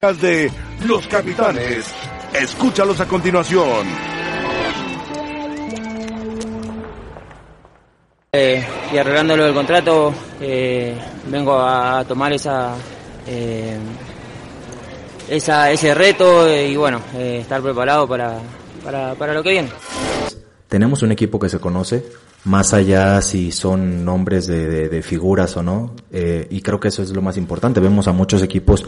[0.00, 0.50] de
[0.86, 1.84] Los Capitanes.
[2.32, 3.86] Escúchalos a continuación.
[8.32, 10.96] Eh, y arreglándolo del contrato, eh,
[11.30, 12.76] vengo a tomar esa,
[13.26, 13.76] eh,
[15.28, 18.38] esa ese reto y bueno, eh, estar preparado para,
[18.82, 19.68] para, para lo que viene.
[20.68, 22.06] Tenemos un equipo que se conoce,
[22.44, 26.88] más allá si son nombres de, de- de figuras o no, eh, y creo que
[26.88, 27.80] eso es lo más importante.
[27.80, 28.86] Vemos a muchos equipos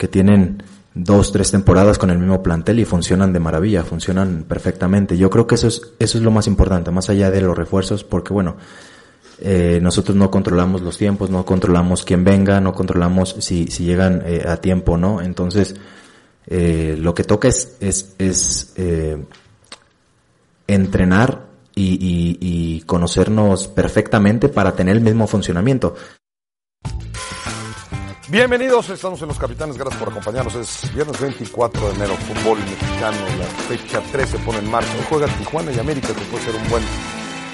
[0.00, 0.62] que tienen
[0.94, 5.18] dos, tres temporadas con el mismo plantel y funcionan de maravilla, funcionan perfectamente.
[5.18, 8.02] Yo creo que eso es, eso es lo más importante, más allá de los refuerzos,
[8.02, 8.56] porque bueno,
[9.40, 14.22] eh, nosotros no controlamos los tiempos, no controlamos quién venga, no controlamos si, si llegan
[14.24, 15.20] eh, a tiempo o no.
[15.20, 15.76] Entonces,
[16.46, 19.22] eh, lo que toca es, es, es eh,
[20.66, 25.94] entrenar y, y- y conocernos perfectamente para tener el mismo funcionamiento.
[28.30, 30.54] Bienvenidos, estamos en Los Capitanes, gracias por acompañarnos.
[30.54, 34.88] Es viernes 24 de enero, fútbol mexicano, la fecha 13 se pone en marcha.
[34.96, 36.82] Hoy juega Tijuana y América, que puede ser un buen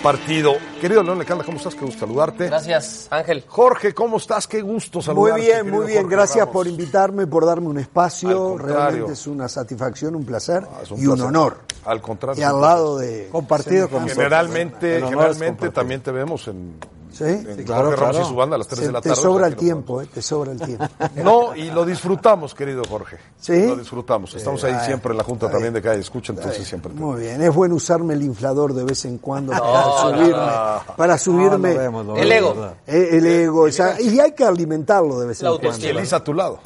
[0.03, 0.53] partido.
[0.79, 1.75] Querido León Lecanda, ¿cómo estás?
[1.75, 2.47] Qué gusto saludarte.
[2.49, 3.45] Gracias, Ángel.
[3.49, 4.47] Jorge, ¿cómo estás?
[4.47, 5.41] Qué gusto Muy saludarte.
[5.41, 6.03] bien, querido muy bien.
[6.03, 6.53] Jorge Gracias Ramos.
[6.53, 8.59] por invitarme, por darme un espacio.
[8.59, 11.57] Realmente es una satisfacción, un placer Ah, es un y un honor.
[11.87, 12.39] Al contrario.
[12.39, 13.31] Y al lado de...
[13.33, 14.07] Compartido con.
[14.07, 16.75] Generalmente, generalmente también te vemos en,
[17.17, 17.25] ¿Sí?
[17.25, 18.27] en claro, Jorge Ramos claro.
[18.27, 19.23] y su banda a las 3 Se- de la te tarde.
[19.23, 20.85] sobra o sea el tiempo, eh, te sobra el tiempo.
[21.17, 23.17] No, y lo disfrutamos, querido Jorge.
[23.41, 23.67] ¿Sí?
[23.67, 24.35] Lo disfrutamos.
[24.35, 27.41] Estamos ahí siempre en la Junta también de Calle Escucha, entonces siempre te- Muy bien,
[27.43, 31.81] es bueno usarme el inflador de vez en cuando para subirme, para subirme No, lo
[31.81, 32.55] vemos, lo El ego.
[32.87, 35.69] eh, el ego, esa- y hay que alimentarlo de vez La en cuando.
[35.69, 35.95] autoestima.
[35.95, 36.59] Feliz a tu lado.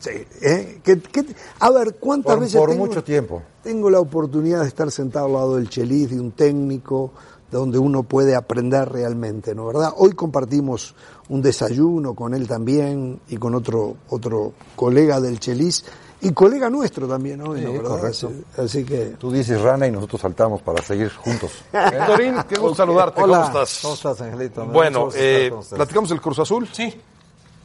[0.00, 0.10] Sí,
[0.42, 0.80] ¿eh?
[0.84, 1.24] ¿Qué- qué-
[1.60, 3.42] a ver, ¿cuántas Por- veces por tengo, mucho tiempo.
[3.62, 7.12] tengo la oportunidad de estar sentado al lado del Chelis, de un técnico,
[7.58, 9.92] donde uno puede aprender realmente, ¿no verdad?
[9.96, 10.94] Hoy compartimos
[11.28, 15.84] un desayuno con él también y con otro otro colega del Chelis
[16.20, 17.54] y colega nuestro también, ¿no?
[17.54, 17.90] Sí, ¿No verdad?
[17.90, 18.32] correcto.
[18.56, 21.50] Así, que Tú dices rana y nosotros saltamos para seguir juntos.
[22.06, 23.22] Dorín, qué gusto saludarte.
[23.22, 23.78] Hola, ¿Cómo estás?
[23.82, 24.64] ¿cómo estás, Angelito?
[24.66, 25.76] Bueno, estar eh, con ustedes.
[25.76, 26.68] platicamos del Cruz Azul.
[26.72, 26.94] Sí.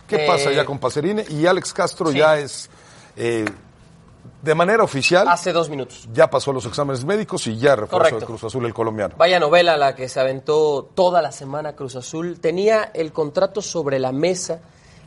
[0.08, 1.22] ¿Qué Eh, pasa ya con Pacerini?
[1.30, 2.18] Y Alex Castro sí.
[2.18, 2.70] ya es,
[3.16, 3.46] eh,
[4.42, 6.08] de manera oficial, Hace dos minutos.
[6.14, 8.18] ya pasó los exámenes médicos y ya refuerzo Correcto.
[8.20, 9.16] el Cruz Azul el colombiano.
[9.18, 12.40] Vaya novela la que se aventó toda la semana Cruz Azul.
[12.40, 14.62] Tenía el contrato sobre la mesa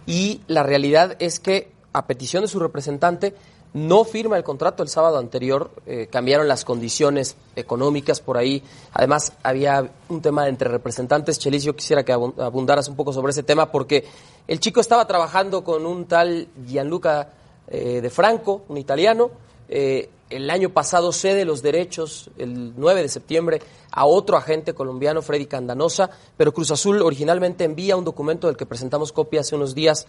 [0.07, 3.35] y la realidad es que, a petición de su representante,
[3.75, 5.71] no firma el contrato el sábado anterior.
[5.87, 8.63] eh, cambiaron las condiciones económicas por ahí.
[8.93, 11.39] Además, había un tema entre representantes.
[11.39, 14.05] Chelis, yo quisiera que abun- abundaras un poco sobre ese tema porque
[14.47, 17.31] el chico estaba trabajando con un tal Gianluca
[17.69, 19.31] eh, de Franco, un italiano.
[19.69, 25.21] Eh, el año pasado cede los derechos, el 9 de septiembre, a otro agente colombiano,
[25.21, 29.75] Freddy Candanosa, pero Cruz Azul originalmente envía un documento del que presentamos copia hace unos
[29.75, 30.07] días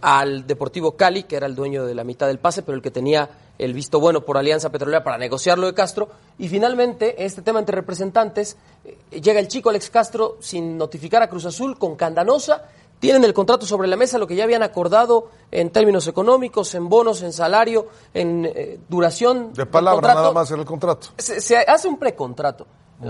[0.00, 2.90] al Deportivo Cali, que era el dueño de la mitad del pase, pero el que
[2.90, 3.28] tenía
[3.58, 6.08] el visto bueno por Alianza Petrolera para negociarlo de Castro.
[6.38, 11.28] Y finalmente, este tema entre representantes, eh, llega el chico Alex Castro sin notificar a
[11.28, 12.68] Cruz Azul con Candanosa.
[13.00, 16.88] Tienen el contrato sobre la mesa, lo que ya habían acordado en términos económicos, en
[16.88, 19.52] bonos, en salario, en eh, duración.
[19.52, 20.20] De palabra contrato.
[20.20, 21.08] nada más en el contrato.
[21.16, 22.66] Se, se hace un precontrato.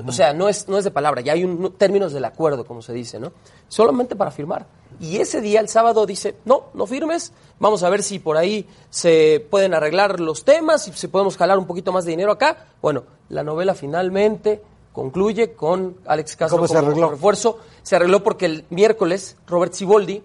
[0.07, 2.67] O sea, no es, no es de palabra, ya hay un, no- términos del acuerdo,
[2.67, 3.33] como se dice, ¿no?
[3.69, 4.67] Solamente para firmar.
[5.01, 8.69] Y ese día, el sábado, dice, no, no firmes, vamos a ver si por ahí
[8.91, 12.67] se pueden arreglar los temas, si, si podemos jalar un poquito más de dinero acá.
[12.83, 14.61] Bueno, la novela finalmente
[14.93, 17.11] concluye con Alex Castro ¿Cómo se como arregló?
[17.11, 17.59] refuerzo.
[17.83, 20.23] Se arregló porque el miércoles Robert Ciboldi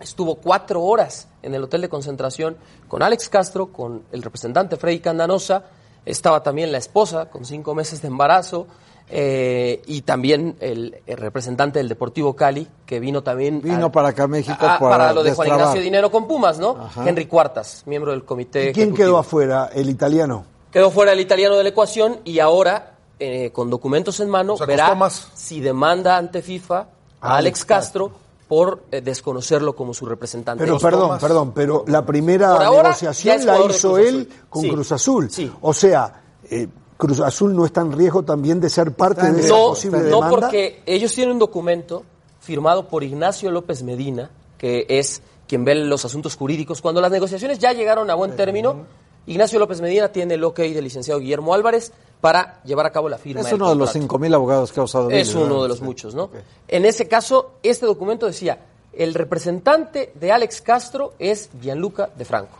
[0.00, 2.56] estuvo cuatro horas en el hotel de concentración
[2.88, 5.64] con Alex Castro, con el representante Freddy Candanosa,
[6.06, 8.66] estaba también la esposa con cinco meses de embarazo
[9.10, 13.60] eh, y también el, el representante del Deportivo Cali, que vino también...
[13.62, 15.48] Vino a- para acá a México a- para para lo de Juan.
[15.48, 16.76] Ignacio Dinero con Pumas, ¿no?
[16.78, 17.08] Ajá.
[17.08, 18.96] Henry Cuartas, miembro del comité ¿y quién ejecutivo.
[19.06, 19.70] quedó afuera?
[19.74, 20.44] El italiano.
[20.70, 24.56] Quedó fuera el italiano de la ecuación y ahora, eh, con documentos en mano, O
[24.58, 25.28] sea, verá más.
[25.34, 26.86] si demanda ante FIFA
[27.20, 28.10] a Alex Castro
[28.46, 30.64] por eh, desconocerlo como su representante.
[30.64, 34.70] Pero perdón, perdón, pero la primera ahora, negociación la hizo él con Sí.
[34.70, 35.30] Cruz Azul.
[35.30, 35.52] Sí.
[35.60, 39.48] O sea, eh, Cruz Azul no está en riesgo también de ser parte de esa
[39.54, 40.30] No, posible no demanda.
[40.30, 42.04] porque ellos tienen un documento
[42.40, 46.80] firmado por Ignacio López Medina, que es quien ve los asuntos jurídicos.
[46.80, 48.84] Cuando las negociaciones ya llegaron a buen término,
[49.28, 53.18] Ignacio López Medina tiene el ok del licenciado Guillermo Álvarez para llevar a cabo la
[53.18, 53.40] firma.
[53.42, 54.18] Es del uno de los contrato.
[54.18, 55.62] 5.000 abogados que ha usado Es uno ¿verdad?
[55.62, 55.84] de los Sí.
[55.84, 56.30] muchos, ¿no?
[56.66, 58.58] En ese caso, este documento decía,
[58.92, 62.58] el representante de Alex Castro es Gianluca de Franco.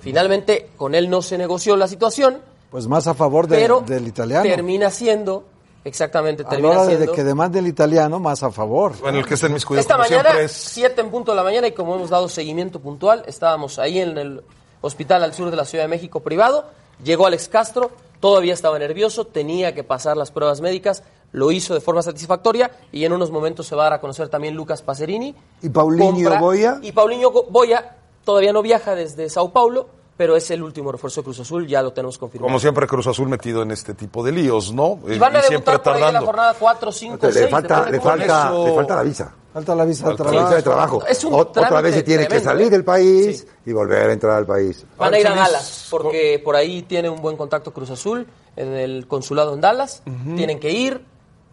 [0.00, 2.38] Finalmente, con él no se negoció la situación,
[2.70, 4.44] Pues más a favor de- pero del italiano.
[4.44, 5.44] termina siendo,
[5.84, 8.92] exactamente, a la termina hora de que demande el italiano, más a favor.
[9.00, 10.52] Bueno, el que está en mis cuidados Esta como mañana, siempre es...
[10.52, 14.16] 7 en punto de la mañana, y como hemos dado seguimiento puntual, estábamos ahí en
[14.18, 14.42] el
[14.80, 16.64] hospital al sur de la Ciudad de México privado.
[17.02, 17.90] Llegó Alex Castro,
[18.20, 21.02] todavía estaba nervioso, tenía que pasar las pruebas médicas,
[21.32, 24.28] lo hizo de forma satisfactoria y en unos momentos se va a dar a conocer
[24.28, 25.34] también Lucas Pacerini.
[25.62, 26.78] ¿Y Paulinho Boya?
[26.82, 31.24] Y Paulinho Boya todavía no viaja desde Sao Paulo, pero es el último refuerzo de
[31.26, 32.48] Cruz Azul, ya lo tenemos confirmado.
[32.48, 34.98] Como siempre, Cruz Azul metido en este tipo de líos, ¿no?
[35.06, 36.26] y van a siempre debutar por ahí en la tardando.
[36.26, 37.34] jornada 4, 5, 6.
[37.34, 39.34] Le falta, le falta, le falta la visa.
[39.52, 40.44] Falta la visa de La trabajo.
[40.44, 41.02] visa de trabajo.
[41.08, 42.70] Es un Otra vez se tiene que salir ¿eh?
[42.70, 43.70] del país Sí.
[43.70, 44.84] y volver a entrar al país.
[44.98, 48.74] Van a ir a Dallas, porque por ahí tiene un buen contacto Cruz Azul en
[48.74, 50.02] el consulado en Dallas.
[50.36, 51.02] Tienen que ir,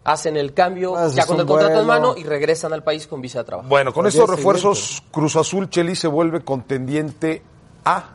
[0.04, 3.22] hacen el cambio Haces ya con el contrato en mano y regresan al país con
[3.22, 3.68] visa de trabajo.
[3.70, 7.42] Bueno, con estos refuerzos, Cruz Azul Chelis se vuelve contendiente
[7.86, 8.13] a.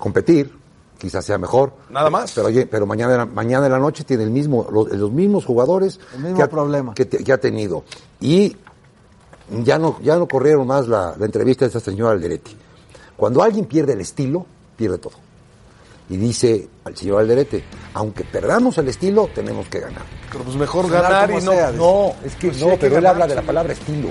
[0.00, 0.52] Competir,
[0.98, 1.72] quizás sea mejor.
[1.90, 2.32] Nada más.
[2.34, 6.00] Pero, oye, pero mañana, mañana en la noche tiene el mismo, los, los mismos jugadores
[6.14, 6.94] El mismo que ha, problema.
[6.94, 7.84] Que, te- que ha tenido.
[8.20, 8.56] Y
[9.64, 12.56] ya no, ya no corrieron más la, la entrevista de esta señora Alderetti.
[13.16, 15.14] Cuando alguien pierde el estilo, pierde todo.
[16.08, 17.62] Y dice al señor Alderete,
[17.94, 20.02] aunque perdamos el estilo, tenemos que ganar.
[20.32, 21.52] Pero pues mejor Ganar y no.
[21.52, 21.70] sea.
[21.70, 24.08] No, es que Pues no, pero él habla de la palabra estilo.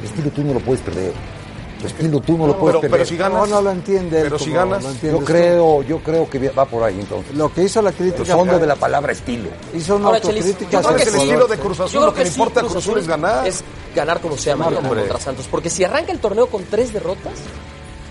[0.00, 1.12] El estilo tú no lo puedes perder.
[1.84, 2.90] Estilo tú no lo puedes Pero, perder.
[2.90, 3.38] pero si ganas.
[3.40, 4.20] No, no lo entiende.
[4.22, 7.34] Pero si ganas, lo yo creo, yo creo que va por ahí entonces.
[7.36, 8.34] Lo que hizo la El crítica.
[8.36, 9.48] fondo fue- de la palabra estilo.
[9.74, 10.70] Hizo una Ahora, Chelis, autocrítica.
[10.82, 11.56] yo creo que es el estilo de.
[11.58, 12.04] Cruz Azul.
[12.04, 13.46] Lo que le sí, importa a Cruz Azul es ganar.
[13.46, 13.62] Es
[13.94, 15.00] ganar como sea mañana hombre.
[15.02, 15.46] contra Santos.
[15.50, 17.32] Porque si arranca el torneo con tres derrotas,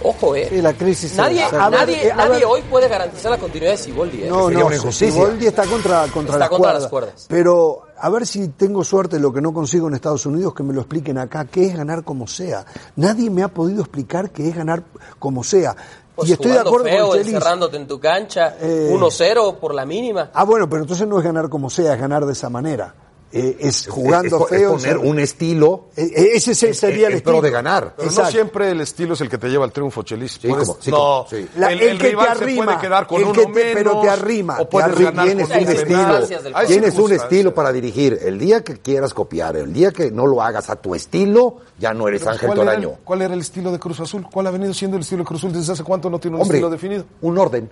[0.09, 0.47] ojo, ¿eh?
[0.49, 1.15] Sí, la crisis.
[1.15, 4.23] Nadie, se- a ver, nadie, eh, a nadie hoy puede garantizar la continuidad de Siboldi.
[4.23, 4.27] ¿eh?
[4.29, 4.69] No, no.
[4.91, 6.81] Siboldi está contra, contra, Está las, contra cuerdas.
[6.83, 7.25] las cuerdas.
[7.29, 10.73] Pero a ver si tengo suerte lo que no consigo en Estados Unidos, que me
[10.73, 12.65] lo expliquen acá, qué es ganar como sea.
[12.95, 14.83] Nadie me ha podido explicar qué es ganar
[15.19, 15.75] como sea.
[16.15, 17.33] Pues y estoy de acuerdo feo, con Chelis.
[17.33, 18.89] encerrándote en tu cancha, Eh.
[18.91, 20.31] 1-0 por la mínima.
[20.33, 22.93] Ah, bueno, pero entonces no es ganar como sea, es ganar de esa manera.
[23.29, 24.71] Eh, es jugando es, es feo.
[24.77, 27.41] poner o sea, un estilo eh, eh, ese se- sería el en pro estilo.
[27.41, 27.93] de ganar.
[27.97, 30.39] Pero no siempre el estilo es el que te lleva al triunfo, Chelis.
[30.41, 31.45] Sí, Puedes- como- sí, no, como- sí.
[31.57, 33.41] La- el, el el que te rival se arrima, puede quedar con el uno que
[33.47, 33.73] te- menos.
[33.73, 35.11] pero te arrima, O te puedes arrima.
[35.11, 38.17] ganar Tienes un estilo, tienes un estilo para dirigir.
[38.23, 41.93] El día que quieras copiar, el día que no lo hagas a tu estilo, ya
[41.93, 42.99] no eres Pero, Ángel ¿cuál, era el, Toraño.
[43.03, 44.25] cuál era el estilo de Cruz Azul?
[44.31, 46.43] ¿Cuál ha venido siendo el estilo de Cruz Azul desde hace cuánto no tiene un
[46.43, 47.03] Hombre, estilo definido?
[47.21, 47.69] un orden.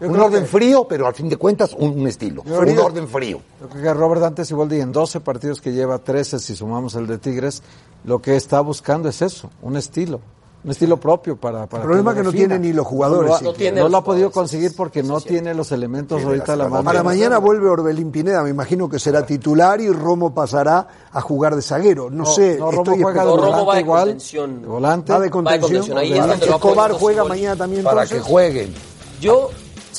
[0.00, 2.42] Yo un orden que- frío, pero al fin de cuentas un, un estilo.
[2.46, 3.40] Yo un creo- orden frío.
[3.60, 7.06] Yo creo que Robert Dante Siboldi en 12 partidos que lleva, 13 si sumamos el
[7.06, 7.62] de Tigres,
[8.04, 10.20] lo que está buscando es eso, un estilo.
[10.62, 12.48] Un estilo propio para, para El problema lo es que no defina.
[12.56, 15.54] tiene ni los jugadores, No, tiene no los lo ha podido conseguir porque no tiene
[15.54, 16.84] los elementos Sí, ahorita a la mano.
[16.84, 21.56] Para mañana vuelve Orbelín Pineda, me imagino que será titular y Romo pasará a jugar
[21.56, 22.10] de zaguero.
[22.10, 24.00] No, sé, no, Romo estoy juega de volante va de igual.
[24.02, 24.60] contención.
[24.60, 25.12] de volante.
[25.12, 25.96] Va de Va de contención.
[25.96, 28.18] ahí Escobar juega mañana también Para entonces.
[28.22, 28.74] que jueguen.
[29.18, 29.48] Yo,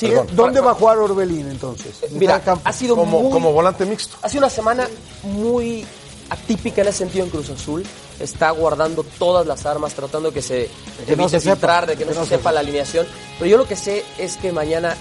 [0.02, 0.22] sí, ¿Eh?
[0.34, 1.96] ¿Dónde va a jugar Orbelín entonces?
[2.12, 2.62] Mira, de campo.
[2.66, 4.18] ha sido Como, muy, como volante mixto.
[4.22, 4.88] Ha sido una semana
[5.24, 5.86] muy
[6.30, 7.84] atípica en ese sentido en Cruz Azul.
[8.20, 10.70] Está guardando todas las armas, tratando de que se
[11.08, 13.06] no evite sepa, filtrar, de que no que se no se sepa la alineación.
[13.38, 14.96] Pero yo lo que sé es que mañana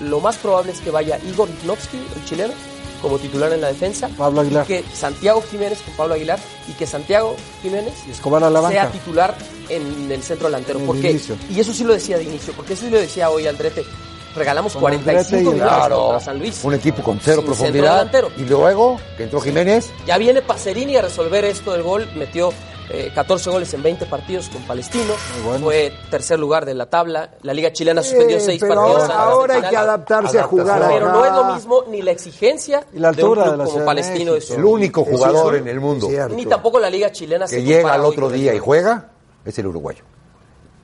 [0.00, 2.54] lo más probable es que vaya Igor Lichnowsky, el chileno,
[3.00, 4.08] como titular en la defensa.
[4.16, 4.64] Pablo Aguilar.
[4.64, 8.60] Y que Santiago Jiménez con Pablo Aguilar y que Santiago Jiménez Y Escobar a la
[8.68, 8.92] sea banca.
[8.92, 9.36] titular
[9.68, 10.78] en el centro delantero.
[10.78, 11.36] En el porque, inicio.
[11.50, 13.84] y eso sí lo decía de inicio, porque eso sí lo decía hoy Aldrete.
[14.34, 15.96] Regalamos Con 45 Aldrete y- millones Claro.
[15.96, 16.64] contra San Luis.
[16.64, 18.10] Un equipo con cero Sin profundidad.
[18.36, 22.08] Y luego, que entró Jiménez, Ya viene Pacerini a resolver esto del gol.
[22.16, 22.50] Metió
[22.90, 25.14] eh, 14 goles en 20 partidos con Palestino.
[25.44, 25.64] Bueno.
[25.66, 27.30] Fue tercer lugar de la tabla.
[27.42, 29.02] La Liga Chilena suspendió Eh, 6 pero partidos.
[29.10, 30.82] ahora, ahora hay que adaptarse a jugar.
[30.88, 31.12] Pero acá.
[31.18, 33.64] no es lo mismo ni la exigencia Y la de un altura club de la
[33.64, 36.34] como Palestino su- el único jugador es en el mundo cierto.
[36.34, 39.08] Ni tampoco la Liga Chilena se que llega compara al otro día y juega
[39.44, 40.02] es el uruguayo.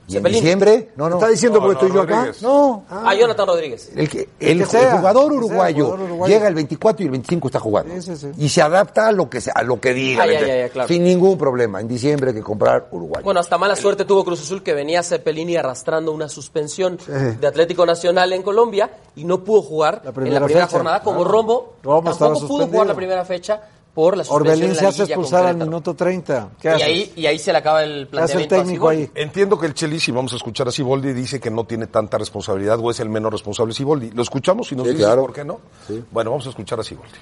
[0.09, 0.41] Y en Cepelini.
[0.41, 1.15] diciembre, no, no.
[1.17, 2.31] ¿Está diciendo No, porque no, estoy yo acá?
[2.41, 3.91] No, Ah, Jonathan Rodríguez.
[3.95, 6.33] El, que, el, sea, jugador sea, uruguayo jugador uruguayo.
[6.35, 7.93] llega el 24 y el 25 está jugando.
[7.95, 8.27] Sí, sí, sí.
[8.37, 10.23] Y se adapta a lo que, se- a lo que diga.
[10.23, 10.57] Ah, ya, ¿me entiendes?
[10.61, 10.87] ya, ya, claro.
[10.87, 11.79] Sin ningún problema.
[11.79, 13.23] En diciembre hay que comprar uruguayo.
[13.23, 17.11] Bueno, hasta mala suerte tuvo Cruz Azul que venía Cepelini arrastrando una suspensión Sí.
[17.39, 20.67] de Atlético Nacional en Colombia y no pudo jugar La en la primera fecha.
[20.67, 21.27] jornada como Ah.
[21.27, 22.67] Romo, tampoco pudo suspendido.
[22.71, 23.61] jugar la primera fecha
[23.93, 26.49] por la suspensión Orbelín se hace expulsar al minuto 30.
[26.61, 26.83] ¿Qué Y haces?
[26.87, 28.55] ahí, y ahí se le acaba el ¿Qué hace el planteamiento.
[28.55, 29.11] a técnico ahí?
[29.15, 32.17] Entiendo que el Chelis, y vamos a escuchar a Siboldi, dice que no tiene tanta
[32.17, 34.11] responsabilidad o es el menos responsable Siboldi.
[34.11, 35.21] ¿Lo escuchamos y nos Sí, dice claro.
[35.23, 35.59] por qué no?
[35.87, 36.03] Sí.
[36.11, 37.13] Bueno, vamos a escuchar a Siboldi.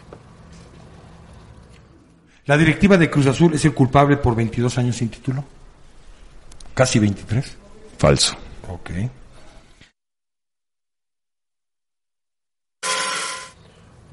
[2.45, 5.43] ¿La directiva de Cruz Azul es el culpable por 22 años sin título?
[6.73, 7.57] Casi 23.
[7.97, 8.35] Falso.
[8.71, 8.91] Ok.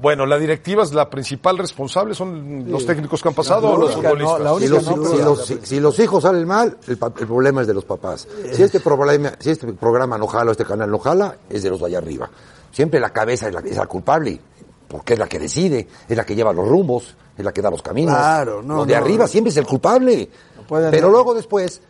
[0.05, 3.89] Bueno, la directiva es la principal responsable, son los técnicos que han pasado o los
[3.89, 4.59] no, futbolistas.
[4.59, 7.25] Si los, no, si pero- los- si- si los hijos salen mal, el, pa- el
[7.25, 8.27] problema es de los papás.
[8.53, 11.71] Si este problema, si este programa no jala o este canal no jala, es de
[11.71, 12.29] los de allá arriba.
[12.71, 14.39] Siempre la cabeza es la, es la culpable,
[14.87, 17.71] porque es la que decide, es la que lleva los rumbos, es la que da
[17.71, 18.13] los caminos.
[18.15, 18.99] Claro, no, Los de no.
[18.99, 20.29] arriba siempre es el culpable.
[20.69, 21.81] Pero luego después,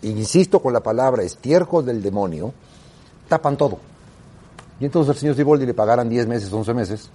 [0.00, 2.54] insisto con la palabra, estiércol del demonio,
[3.28, 3.76] tapan todo.
[4.80, 7.10] Y entonces al señor Siboldi le pagaran 10 meses, 11 meses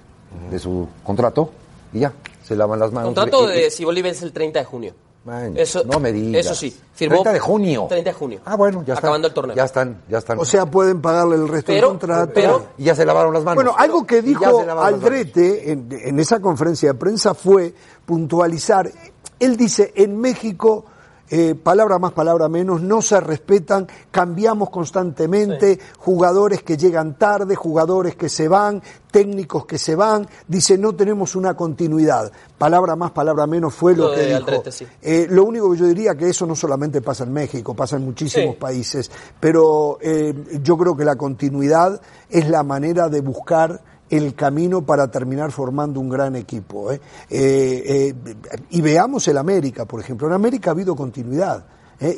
[0.51, 1.49] de su contrato
[1.93, 2.13] y ya,
[2.43, 3.07] se lavan las manos.
[3.13, 4.93] contrato de Siboldi vence el 30 de junio.
[5.23, 6.45] Bueno, Eso, no me digas.
[6.45, 7.85] Eso sí, firmó 30 de junio.
[7.89, 8.39] 30 de junio.
[8.45, 9.07] Ah, bueno, ya está.
[9.07, 9.55] Acabando el torneo.
[9.55, 10.37] Ya están, ya están.
[10.39, 12.31] O sea, pueden pagarle el resto Pero- del contrato.
[12.31, 13.55] pero- y ya se lavaron las manos.
[13.55, 14.59] Bueno, algo que dijo.
[14.79, 17.73] Aldrete en, en esa conferencia de prensa fue
[18.05, 18.91] puntualizar.
[19.39, 20.85] Él dice, en México,
[21.29, 28.15] eh, palabra más, palabra menos, no se respetan, cambiamos constantemente, jugadores que llegan tarde, jugadores
[28.15, 32.31] que se van, técnicos que se van, dice, no tenemos una continuidad.
[32.57, 34.37] Palabra más, palabra menos fue lo, Lo que dijo.
[34.37, 34.85] Aldrete, sí.
[35.01, 38.05] Eh, lo único que yo diría que eso no solamente pasa en México, pasa en
[38.05, 38.59] muchísimos Sí.
[38.59, 44.85] países, pero eh, yo creo que la continuidad es la manera de buscar el camino
[44.85, 46.91] para terminar formando un gran equipo.
[46.91, 47.01] ¿eh?
[47.29, 48.35] Eh, eh,
[48.71, 50.27] y veamos el América, por ejemplo.
[50.27, 51.65] En América ha habido continuidad.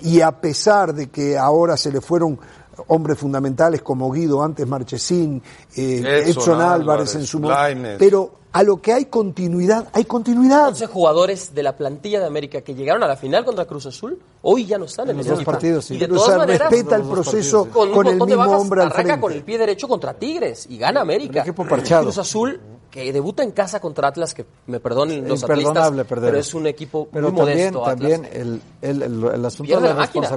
[0.02, 2.40] Y a pesar de que ahora se le fueron
[2.88, 5.42] hombres fundamentales como Guido, antes Marchesín,
[5.76, 7.98] eh, Edson Edson, Álvarez, Álvarez, en su momento.
[8.00, 10.70] Pero a lo que hay continuidad, hay continuidad.
[10.70, 14.20] 11 jugadores de la plantilla de América que llegaron a la final contra Cruz Azul,
[14.42, 15.96] hoy ya no están en, los dos partidos, sí.
[15.96, 18.92] Y de todas se maneras, respeta el proceso partidos, con, el mismo bajas, hombre al
[18.92, 19.20] frente.
[19.20, 21.42] con el pie derecho contra Tigres y gana América.
[21.42, 22.06] Equipo parchado.
[22.06, 26.54] Cruz Azul, que debuta en casa contra Atlas, que me perdonen los atlistas, pero es
[26.54, 27.86] un equipo Pero muy también, modesto.
[27.86, 28.12] Atlas.
[28.12, 30.30] también el, el, el, el asunto Pierde de la las máquina.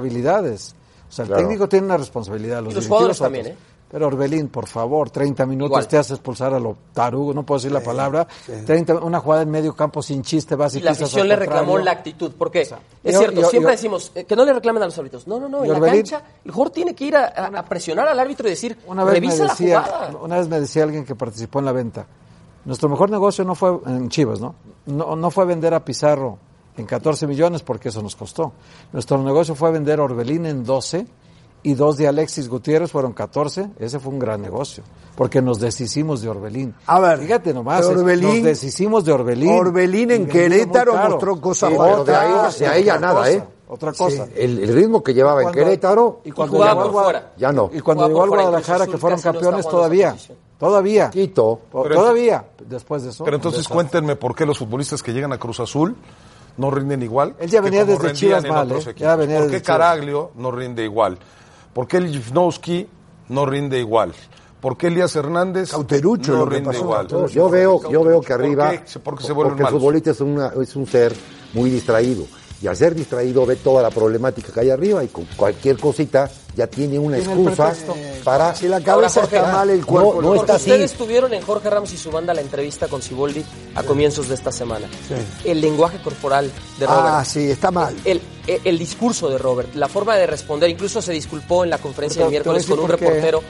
[1.11, 1.43] O sea, el Claro.
[1.43, 2.63] técnico tiene una responsabilidad.
[2.63, 3.25] Los, Y los jugadores otros.
[3.25, 3.55] también, ¿eh?
[3.91, 5.87] Pero Orbelín, por favor, 30 minutos Igual.
[5.89, 8.25] te hace expulsar a lo tarugo, no puedo decir la palabra.
[8.65, 11.77] 30, una jugada en medio campo sin chiste, vas y, Y la afición le reclamó
[11.77, 14.53] la actitud, porque sea, es yo- cierto, yo- siempre yo- decimos eh, que no le
[14.53, 15.27] reclamen a los árbitros.
[15.27, 18.07] No, no, no, en la cancha el jugador tiene que ir a, a- a presionar
[18.07, 20.17] al árbitro y decir, Una vez, me revisa la decía, jugada.
[20.23, 22.07] una vez me decía alguien que participó en la venta,
[22.63, 24.55] nuestro mejor negocio no fue en Chivas, ¿no?
[24.85, 26.37] No, no fue vender a Pizarro
[26.77, 28.53] en 14 millones porque eso nos costó.
[28.93, 31.05] Nuestro negocio fue vender Orbelín en 12
[31.63, 33.69] y dos de Alexis Gutiérrez fueron 14.
[33.79, 34.83] Ese fue un gran negocio
[35.15, 36.73] porque nos deshicimos de Orbelín.
[36.87, 39.51] A ver, fíjate nomás, eh, Orbelín- nos deshicimos de Orbelín.
[39.53, 41.75] Orbelín en Querétaro mostró cosas Sí,
[42.05, 43.43] de ahí- de ahí ya nada, cosa, ¿eh?
[43.67, 44.27] Otra cosa.
[44.35, 47.31] El, el ritmo que llevaba en Querétaro, y cuando jugaba llegó por fuera.
[47.37, 47.69] ya no.
[47.73, 50.15] Y cuando llegó al Guadalajara, que fueron no campeones, todavía.
[50.59, 51.09] Todavía.
[51.09, 51.59] Quito.
[51.71, 52.45] Pero- todavía.
[52.67, 53.23] Después de eso.
[53.23, 55.95] Pero entonces cuéntenme por qué los futbolistas que llegan a Cruz Azul
[56.57, 57.35] no rinden igual.
[57.39, 58.93] Él ya venía desde Chivas mal, ¿eh?
[58.97, 59.77] Ya venía ¿Por desde qué Chivas.
[59.77, 61.17] Caraglio no rinde igual?
[61.73, 62.87] ¿Por qué el Jivnowski
[63.29, 64.13] no rinde igual?
[64.59, 67.07] ¿Por qué Elías Hernández Cauterucho, no rinde igual?
[67.07, 68.99] Yo veo, yo veo que ¿Por arriba, qué?
[69.03, 71.15] Porque se porque el futbolista es, una- es un ser
[71.53, 72.25] muy distraído.
[72.61, 76.29] Y al ser distraído ve toda la problemática que hay arriba y con cualquier cosita
[76.55, 77.73] ya tiene una excusa
[78.23, 78.53] para...
[78.53, 80.27] Si la cabeza Jorge, está mal, el cuerpo no no.
[80.35, 80.69] Porque está así.
[80.69, 84.35] ustedes tuvieron en Jorge Ramos y su banda la entrevista con Siboldi a comienzos de
[84.35, 84.87] esta semana.
[85.43, 87.03] El lenguaje corporal de Robert.
[87.07, 87.95] Ah, sí, está mal.
[88.05, 91.79] El, el, el discurso de Robert, la forma de responder, incluso se disculpó en la
[91.79, 93.41] conferencia Pero de miércoles con un reportero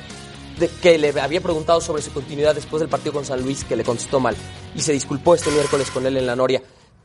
[0.58, 3.75] de- que le había preguntado sobre su continuidad después del partido con San Luis, que
[3.75, 4.36] le contestó mal.
[4.74, 6.62] Y se disculpó este miércoles con él en la Noria.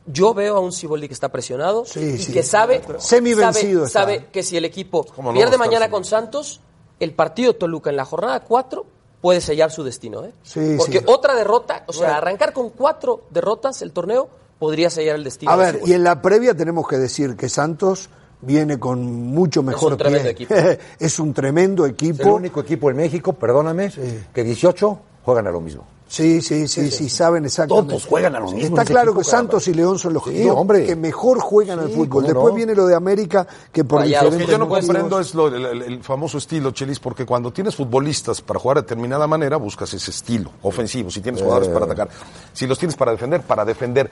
[0.07, 2.31] Yo veo a un Siboldi que está presionado Sí, y sí.
[2.33, 4.21] que sabe, Semi-vencido sabe, está.
[4.21, 6.61] sabe que si el equipo ¿Cómo no pierde mañana semi- con Santos,
[6.99, 8.85] el partido de Toluca en la jornada 4
[9.21, 10.23] puede sellar su destino.
[10.23, 10.31] ¿eh?
[10.43, 11.05] Sí, Porque sí.
[11.07, 15.51] otra derrota, o sea, arrancar con cuatro derrotas el torneo podría sellar el destino.
[15.51, 18.09] A ver, y en la previa tenemos que decir que Santos
[18.41, 20.31] viene con mucho mejor un tremendo pie.
[20.31, 20.53] equipo.
[20.99, 22.35] es un tremendo Es el equipo.
[22.35, 23.91] único equipo en México, perdóname,
[24.33, 25.85] que 18 juegan a lo mismo.
[26.07, 27.89] Sí, sí, sí, sí, saben exactamente.
[27.89, 31.89] Todos juegan a Está claro que Santos y León son los que mejor juegan al
[31.89, 32.25] fútbol.
[32.25, 34.25] Después viene lo de América, que por Rayados.
[34.25, 37.75] Lo que diferentes yo no comprendo es lo, el, famoso estilo, Chelis, porque cuando tienes
[37.75, 41.09] futbolistas para jugar de determinada manera, buscas ese estilo ofensivo.
[41.09, 42.09] Si tienes jugadores para atacar,
[42.53, 44.09] si los tienes para defender, para defender.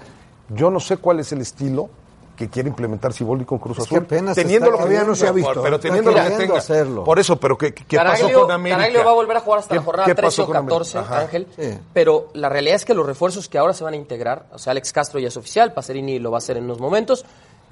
[0.50, 1.90] Yo no sé cuál es el estilo
[2.36, 4.06] que quiere implementar Siboldi con Cruz Es que Azul.
[4.06, 5.62] apenas teniendo lo que todavía no se ha visto.
[5.62, 6.58] Pero Está teniendo lo que tenga.
[6.58, 7.04] hacerlo.
[7.04, 8.77] Por eso, pero ¿qué, qué pasó con América?
[8.80, 10.56] Caraglio va a volver a jugar hasta la ¿Qué- jornada qué 13 pasó o con
[10.58, 10.74] América?
[10.80, 11.20] 14, Ajá.
[11.22, 11.48] Ángel.
[11.58, 11.80] Sí.
[11.94, 14.72] Pero la realidad es que los refuerzos que ahora se van a integrar, o sea,
[14.72, 17.25] Alex Castro ya es oficial, Pacerini lo va a hacer en unos momentos.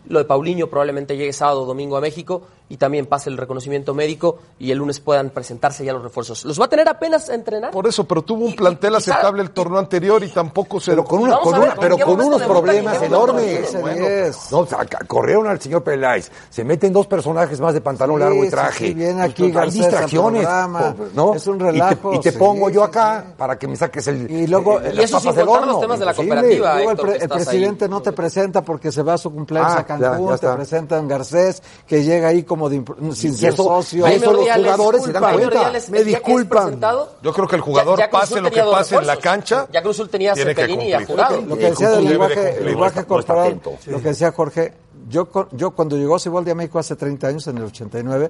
[0.08, 3.94] Lo de Paulinho probablemente llegue sábado o domingo a México y también pase el reconocimiento
[3.94, 6.44] médico y el lunes puedan presentarse ya los refuerzos.
[6.46, 7.72] Los va a tener apenas a entrenar.
[7.72, 10.30] Por eso, pero tuvo un Y- plantel y- y sabe- aceptable el torneo anterior y
[10.30, 13.74] tampoco se Pero con, una, con, ver, una- pero ¿en qué con unos problemas enormes.
[13.74, 13.80] no?
[13.82, 14.06] Bueno.
[14.52, 18.18] No, o sea, ca- corrieron al señor Peláez, se meten dos personajes más de pantalón
[18.18, 18.88] Sí, largo y traje.
[18.88, 21.36] sí, viene aquí Hay Garcés al distracciones, programa, ¿no?
[21.36, 23.34] es un Y te- relajo, Y te, sí, pongo yo acá sí.
[23.38, 25.62] para que me saques el Y luego- eh, Y las eso sin papas del contar
[25.64, 25.72] horno.
[25.74, 26.74] los temas de la cooperativa.
[26.76, 29.80] Luego el, pre- el presidente no te presenta porque se va a su cumpleaños Ah,
[29.82, 32.84] a Cancún, ya- ya te presentan Garcés, que llega ahí como de
[33.14, 34.00] sin ser socio.
[34.00, 35.90] y Jaime eso los jugadores se dan disculpa, Jaime cuenta.
[35.92, 36.80] Me disculpan.
[37.22, 39.96] Yo creo que el jugador ya- pase lo que pase en la cancha, Ya Cruz
[39.98, 41.06] Azul tenía a tiene que y a.
[41.06, 41.42] Jurado.
[41.42, 44.74] Lo que decía del lenguaje, lenguaje corporal, lo que decía Jorge,
[45.10, 48.30] Yo, yo cuando llegó Siboldi a México hace 30 años, en el 89,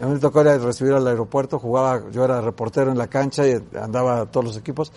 [0.00, 3.08] a mí me tocó ir a recibir al aeropuerto, jugaba, yo era reportero en la
[3.08, 4.92] cancha y andaba a todos los equipos,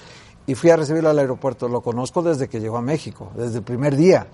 [0.46, 1.68] y fui a recibirlo al aeropuerto.
[1.68, 4.28] Lo conozco desde que llegó a México, desde el primer día.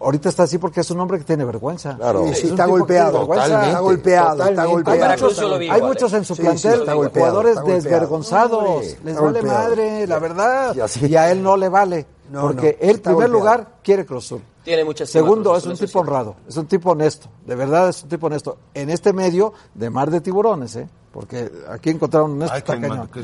[0.00, 1.96] Ahorita está así porque es un hombre que tiene vergüenza.
[1.96, 2.24] Claro.
[2.28, 6.80] Sí, sí, está golpeado, totalmente, está golpeado, está Hay muchos en su Sí, sí, plantel,
[6.80, 7.82] está golpeado, jugadores está golpeado.
[7.90, 9.46] desvergonzados, Hombre, les vale golpeado.
[9.68, 12.96] madre, la verdad, Y así- y a él no le vale, No, porque no, él,
[12.96, 13.32] en primer golpeado.
[13.32, 14.34] lugar, quiere Cruz.
[14.62, 18.02] Tiene mucha estima Segundo, es un tipo honrado, es un tipo honesto, de verdad es
[18.02, 18.58] un tipo honesto.
[18.74, 20.88] En este medio de mar de tiburones, ¿eh?
[21.10, 22.74] Porque aquí encontraron un honesto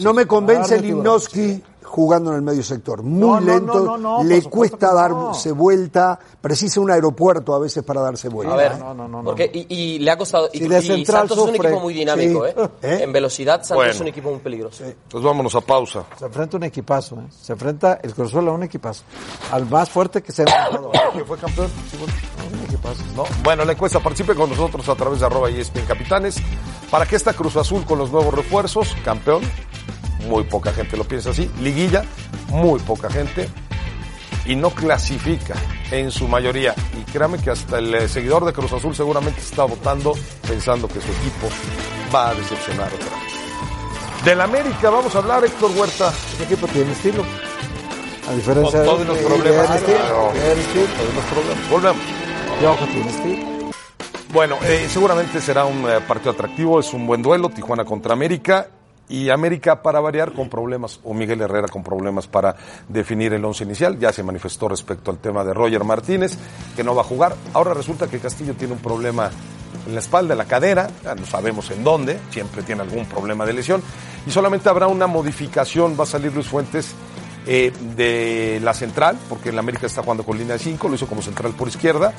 [0.00, 3.02] No me convence Limnowski jugando en el medio sector.
[3.02, 5.26] Muy No, no, lento, no, no, no, por le cuesta que no.
[5.28, 8.54] darse vuelta, precisa un aeropuerto a veces para darse vuelta.
[8.54, 9.24] A ver, No, no, no, no.
[9.24, 10.48] porque, y, y le ha costado.
[10.52, 12.52] Y, Si de y central Santos es un equipo muy dinámico, Sí.
[12.56, 12.68] ¿eh?
[12.82, 12.98] ¿Eh?
[13.04, 13.92] En velocidad, Santos Bueno.
[13.92, 14.84] es un equipo muy peligroso.
[15.08, 16.04] Pues vámonos a pausa.
[16.18, 17.26] Se enfrenta un equipazo, ¿eh?
[17.40, 19.02] Se enfrenta el Cruz Azul a un equipazo.
[19.52, 20.90] Al más fuerte que se ha enfrentado.
[21.12, 21.70] ¿Quién fue campeón?
[22.52, 23.02] un equipazo.
[23.16, 23.24] ¿no?
[23.42, 26.36] Bueno, la encuesta participe con nosotros a través de arroba ESPN Capitanes.
[26.90, 28.94] ¿Para qué está Cruz Azul con los nuevos refuerzos?
[29.04, 29.42] Campeón,
[30.26, 31.50] muy poca gente lo piensa así.
[31.60, 32.04] Liguilla,
[32.48, 33.48] muy poca gente.
[34.46, 35.54] Y no clasifica
[35.90, 36.74] en su mayoría.
[37.00, 40.12] Y créame que hasta el eh, seguidor de Cruz Azul seguramente está votando
[40.46, 41.48] pensando que su equipo
[42.14, 44.24] va a decepcionar otra vez.
[44.24, 46.12] Del América vamos a hablar, Héctor Huerta.
[46.32, 47.24] Este equipo tiene estilo.
[48.28, 49.66] A diferencia Con todos los de- problemas.
[49.66, 49.80] Todos
[51.14, 51.70] los problemas.
[51.70, 52.02] Volvemos.
[52.60, 53.54] Piojo tiene estilo.
[54.32, 58.68] Bueno, eh, seguramente será un eh, partido atractivo, es un buen duelo, Tijuana contra América.
[59.08, 62.56] Y América para variar con problemas, o Miguel Herrera con problemas para
[62.88, 63.98] definir el once inicial.
[63.98, 66.38] Ya se manifestó respecto al tema de Roger Martínez,
[66.74, 67.34] que no va a jugar.
[67.52, 69.30] Ahora resulta que Castillo tiene un problema
[69.86, 73.52] en la espalda, en la cadera, no sabemos en dónde, siempre tiene algún problema de
[73.52, 73.82] lesión.
[74.26, 76.94] Y solamente habrá una modificación, va a salir Luis Fuentes
[77.46, 81.06] eh, de la central, porque el América está jugando con línea de 5, lo hizo
[81.06, 82.12] como central por izquierda,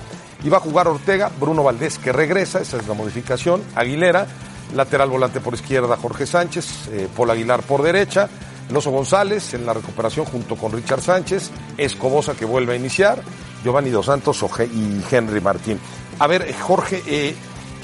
[0.49, 4.27] va a jugar Ortega, Bruno Valdés que regresa, esa es la modificación, Aguilera,
[4.73, 8.29] lateral volante por izquierda Jorge Sánchez, eh, Paul Aguilar por derecha,
[8.69, 13.21] Loso González en la recuperación junto con Richard Sánchez, Escobosa que vuelve a iniciar,
[13.63, 15.79] Giovanni Dos Santos y Henry Martín.
[16.19, 17.35] A ver, eh, Jorge, eh,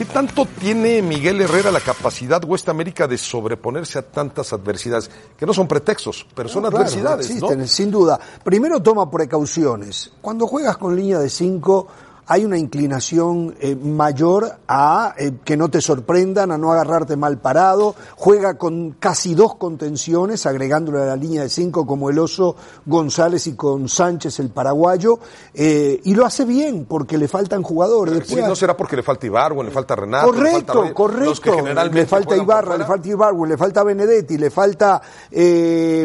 [0.02, 5.12] ¿qué tanto tiene Miguel Herrera la capacidad West América de sobreponerse a tantas adversidades?
[5.38, 7.36] Que no son pretextos, pero son No, claro, adversidades, ¿no?
[7.36, 8.20] existen, sin duda.
[8.44, 10.12] Primero toma precauciones.
[10.20, 11.88] Cuando juegas con línea de 5
[12.28, 17.40] hay una inclinación eh, mayor a eh, que no te sorprendan, a no agarrarte mal
[17.40, 17.96] parado.
[18.16, 22.56] Juega con casi dos contenciones, agregándole a la línea de 5 como el oso
[22.86, 25.20] González y con Sánchez el paraguayo.
[25.54, 28.28] eh, y lo hace bien porque le faltan jugadores.
[28.28, 31.52] Sí, no será porque le falta Ibargüen, le falta Renato, le falta Correcto, correcto.
[31.92, 35.02] le falta Ibarra, le falta Ibarra, le falta Benedetti, le falta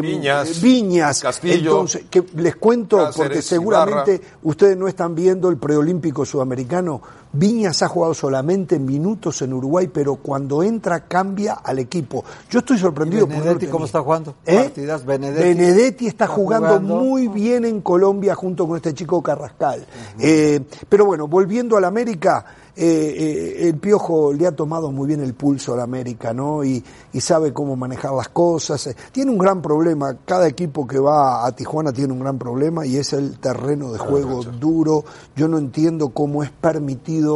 [0.01, 1.21] Viñas, Viñas.
[1.21, 4.37] Castillo, Entonces, que les cuento, Cáceres, porque seguramente Ibarra.
[4.43, 7.01] ustedes no están viendo el preolímpico sudamericano.
[7.37, 12.23] Viñas ha jugado solamente minutos en Uruguay, pero cuando entra cambia al equipo.
[12.49, 13.27] Yo estoy sorprendido.
[13.27, 13.71] Benedetti, tenía.
[13.71, 14.35] ¿cómo está jugando?
[14.45, 14.63] ¿Eh?
[14.63, 15.47] Partidas, Benedetti.
[15.47, 16.95] Benedetti está, Está jugando, jugando.
[16.95, 19.85] muy bien en Colombia junto con este chico Carrascal.
[20.19, 22.43] Eh, pero bueno, volviendo al América,
[22.79, 26.63] eh, eh, el Piojo le ha tomado muy bien el pulso al América, ¿no?
[26.63, 28.87] Y, y sabe cómo manejar las cosas.
[29.11, 32.97] Tiene un gran problema, cada equipo que va a Tijuana tiene un gran problema y
[32.97, 35.03] es el terreno de juego duro.
[35.35, 37.26] Yo no entiendo cómo es permitido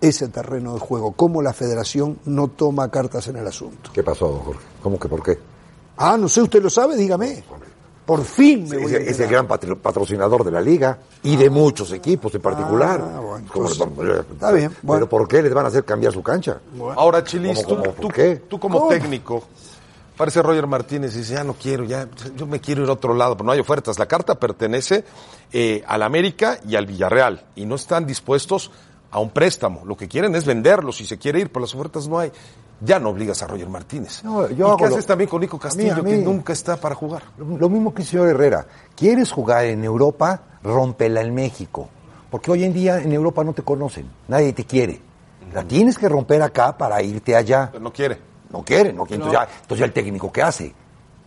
[0.00, 3.90] ese terreno de juego, cómo la federación no toma cartas en el asunto.
[3.92, 4.60] ¿Qué pasó, don Jorge?
[4.82, 5.38] ¿Cómo que por qué?
[5.96, 7.44] Ah, no sé, usted lo sabe, dígame.
[8.04, 11.36] Por fin me Es, voy a es el gran patro- patrocinador de la liga y
[11.36, 13.00] de muchos equipos en particular.
[13.00, 13.78] Ah, bueno, entonces,
[14.32, 15.08] está bien, Pero bueno.
[15.08, 16.58] ¿por qué les van a hacer cambiar su cancha?
[16.96, 18.36] Ahora, Chilis, tú, ¿Cómo, cómo, tú- por qué?
[18.48, 18.90] tú como ¿Cómo?
[18.90, 19.44] técnico,
[20.16, 23.36] parece Roger Martínez, dice, ya no quiero, ya, yo me quiero ir a otro lado,
[23.36, 23.96] pero no hay ofertas.
[24.00, 25.04] La carta pertenece
[25.52, 28.72] eh, al América y al Villarreal y no están dispuestos
[29.12, 29.82] a un préstamo.
[29.84, 32.32] Lo que quieren es venderlo, si se quiere ir, pero las ofertas no hay.
[32.80, 34.24] Ya no obligas a Roger Martínez.
[34.24, 36.10] No, yo ¿Y hago qué lo- haces también con Nico Castillo, A mí- a mí-
[36.10, 37.22] que nunca está para jugar?
[37.38, 38.66] Lo, mismo que el señor Herrera.
[38.96, 40.40] ¿Quieres jugar en Europa?
[40.64, 41.88] Rómpela en México.
[42.30, 45.00] Porque hoy en día en Europa no te conocen, nadie te quiere.
[45.52, 47.68] La tienes que romper acá para irte allá.
[47.70, 48.18] Pero no quiere.
[48.50, 49.22] No quiere, no quiere.
[49.22, 50.74] Entonces, ya, entonces ya el técnico, ¿qué hace?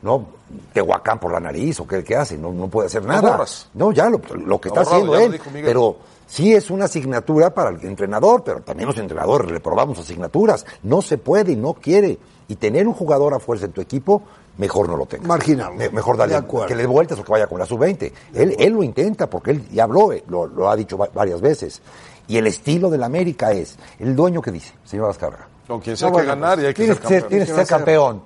[0.02, 0.26] ¿No?
[0.74, 2.38] Tehuacán por la nariz, ¿o qué, qué hace?
[2.38, 3.32] No, no puede hacer nada.
[3.32, 3.70] borras.
[3.76, 5.40] No, ya lo, lo que está haciendo él.
[5.54, 10.66] Pero sí es una asignatura para el entrenador, pero también los entrenadores reprobamos asignaturas.
[10.84, 12.18] No se puede y no quiere.
[12.48, 14.22] Y tener un jugador a fuerza en tu equipo,
[14.58, 15.28] mejor no lo tengas.
[15.28, 15.76] Marginarlo.
[15.78, 18.12] Me- mejor darle que le dé vueltas o que vaya con la sub-20.
[18.36, 21.42] Él, él lo intenta porque él ya habló, eh, lo, lo ha dicho va- varias
[21.42, 21.82] veces.
[22.28, 25.48] Y el estilo del América es, el dueño que dice, señor Azcárraga.
[25.68, 27.30] Con quien sea No, que bueno, ganar y hay que tienes ser que ser, campeón.
[27.30, 28.22] tienes que ¿Qué va ser campeón.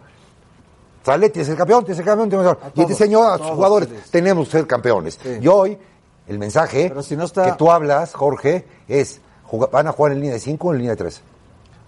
[1.05, 2.73] Sale, tienes que ser campeón, tienes que ser campeón, tienes que ser campeón.
[2.87, 5.17] Y este señor, a sus jugadores, tenemos que ser campeones.
[5.23, 5.29] Sí.
[5.41, 5.77] Y hoy,
[6.29, 9.19] El mensaje Pero si no está- que tú hablas, Jorge, es,
[9.71, 11.21] ¿van a jugar en línea de 5 o en línea de 3?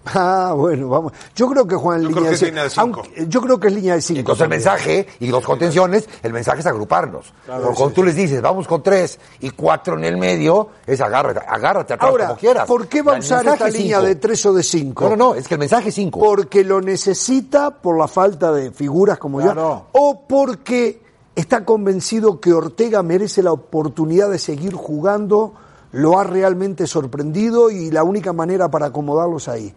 [0.04, 1.12] Ah, bueno, vamos.
[1.36, 2.84] Yo creo que juegan en Yo línea creo que es de línea de cinco.
[2.86, 3.02] cinco.
[3.06, 4.18] Aunque- Yo creo que es línea de 5.
[4.18, 7.32] Entonces el mensaje y dos contenciones, el mensaje es agruparnos.
[7.46, 11.38] Porque cuando tú les dices, vamos con tres y cuatro en el medio, es agárrate,
[11.46, 12.66] agárrate atrás Ahora, como quieras.
[12.66, 14.08] ¿por qué va a usar esta es línea cinco.
[14.08, 15.04] de 3 o de 5?
[15.04, 16.18] No, no, no, es que el mensaje es 5.
[16.18, 19.86] Porque lo necesita por la falta de figuras como Claro.
[19.94, 21.00] yo, o porque
[21.36, 25.54] está convencido que Ortega merece la oportunidad de seguir jugando,
[25.92, 29.74] lo ha realmente sorprendido y la única manera para acomodarlo es ahí.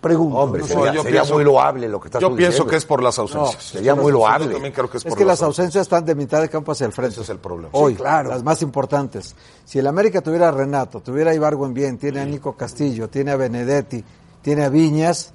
[0.00, 0.38] Pregunto.
[0.38, 2.70] Hombre, no sería, yo sería pienso- muy loable lo que estás Yo pienso diciendo.
[2.70, 3.62] que es por las ausencias.
[3.62, 4.48] sería muy Yo loable.
[4.54, 6.86] también creo que es, Es por que las ausencias están de mitad de campo hacia
[6.86, 7.12] el frente.
[7.12, 7.68] Ese es el problema.
[7.72, 8.30] Hoy, Sí, claro.
[8.30, 9.36] las más importantes.
[9.66, 13.32] Si el América tuviera a Renato, tuviera a Ibargüen bien, tiene a Nico Castillo, tiene
[13.32, 14.02] a Benedetti,
[14.40, 15.34] tiene a Viñas,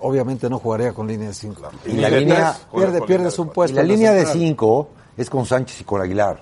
[0.00, 1.60] obviamente no jugaría con línea de 5.
[1.84, 3.74] Y la línea, Pierde, pierdes un y puesto.
[3.76, 4.38] la en línea de central.
[4.38, 6.40] 5 es con Sánchez y con Aguilar,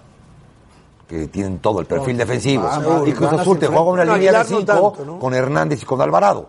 [1.08, 2.64] que tienen todo el perfil defensivo.
[2.64, 5.18] vamos, y Cruz Azul te juega una línea de Aguilar no 5 tanto, ¿no?
[5.18, 6.48] con Hernández y con Alvarado.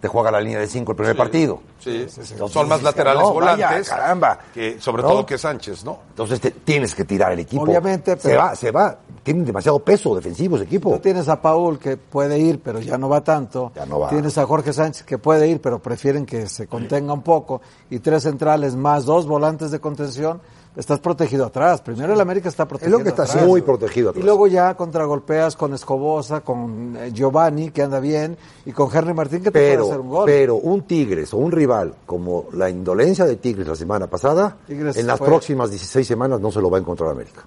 [0.00, 1.58] Te juega la línea de 5 el primer partido.
[1.80, 3.88] Sí, Entonces, son más laterales no, vaya, volantes.
[3.88, 4.38] caramba.
[4.52, 5.08] Que, sobre ¿No?
[5.08, 5.98] todo que Sánchez, ¿no?
[6.10, 7.62] Entonces te- tienes que tirar el equipo.
[7.62, 8.98] Obviamente, Se pero- va, se va.
[9.22, 10.92] Tienen demasiado peso defensivo ese equipo.
[10.92, 13.72] Tú tienes a Paul que puede ir, pero ya no va tanto.
[13.74, 14.10] Ya no va.
[14.10, 17.62] Tienes a Jorge Sánchez que puede ir, pero prefieren que se contenga un poco.
[17.90, 20.40] Y tres centrales más dos volantes de contención.
[20.76, 21.80] Estás protegido atrás.
[21.80, 22.98] Primero el América está protegido.
[22.98, 23.46] lo que está atrás.
[23.46, 24.22] Muy protegido atrás.
[24.22, 28.36] Y luego ya contragolpeas con Escobosa, con eh, Giovanni, que anda bien,
[28.66, 30.24] y con Henry Martín, que te puede hacer un gol.
[30.26, 34.96] pero un Tigres o un rival como la indolencia de Tigres la semana pasada, Tigres
[34.98, 37.42] en las fue- próximas 16 semanas no se lo va a encontrar América.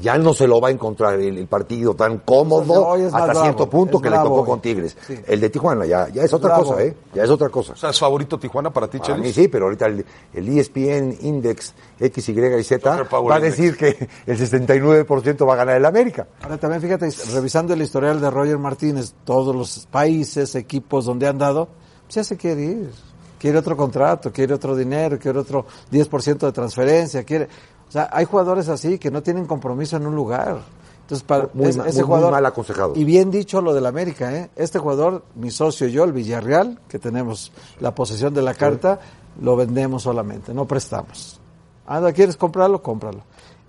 [0.00, 3.70] Ya no se lo va a encontrar el, el partido tan cómodo hasta bravo, cierto
[3.70, 4.94] punto que le tocó con Tigres.
[5.06, 5.18] Sí.
[5.26, 6.72] El de Tijuana ya, ya es otra bravo.
[6.72, 6.94] cosa, ¿eh?
[7.14, 7.72] Ya es otra cosa.
[7.72, 10.04] O sea, ¿es favorito Tijuana para ti, Para mí sí, pero ahorita el,
[10.34, 13.42] el ESPN Index X, Y y Z va a Index.
[13.42, 16.26] decir que el 69% va a ganar el América.
[16.42, 21.38] Ahora también fíjate, revisando el historial de Roger Martínez, todos los países, equipos donde han
[21.38, 21.68] dado,
[22.04, 22.90] pues ya se quiere ir.
[23.38, 27.48] Quiere otro contrato, quiere otro dinero, quiere otro 10% de transferencia, quiere...
[27.92, 30.60] O sea, hay jugadores así que no tienen compromiso en un lugar.
[31.02, 32.92] Entonces, para Muy es- ese muy- muy jugador, mal aconsejado.
[32.96, 34.48] Y bien dicho lo del América, ¿eh?
[34.56, 38.98] Este jugador, mi socio y yo, el Villarreal, que tenemos la posesión de la carta,
[39.42, 41.38] lo vendemos solamente, no prestamos.
[41.86, 42.82] Anda, ¿quieres comprarlo?
[42.82, 43.24] Cómpralo.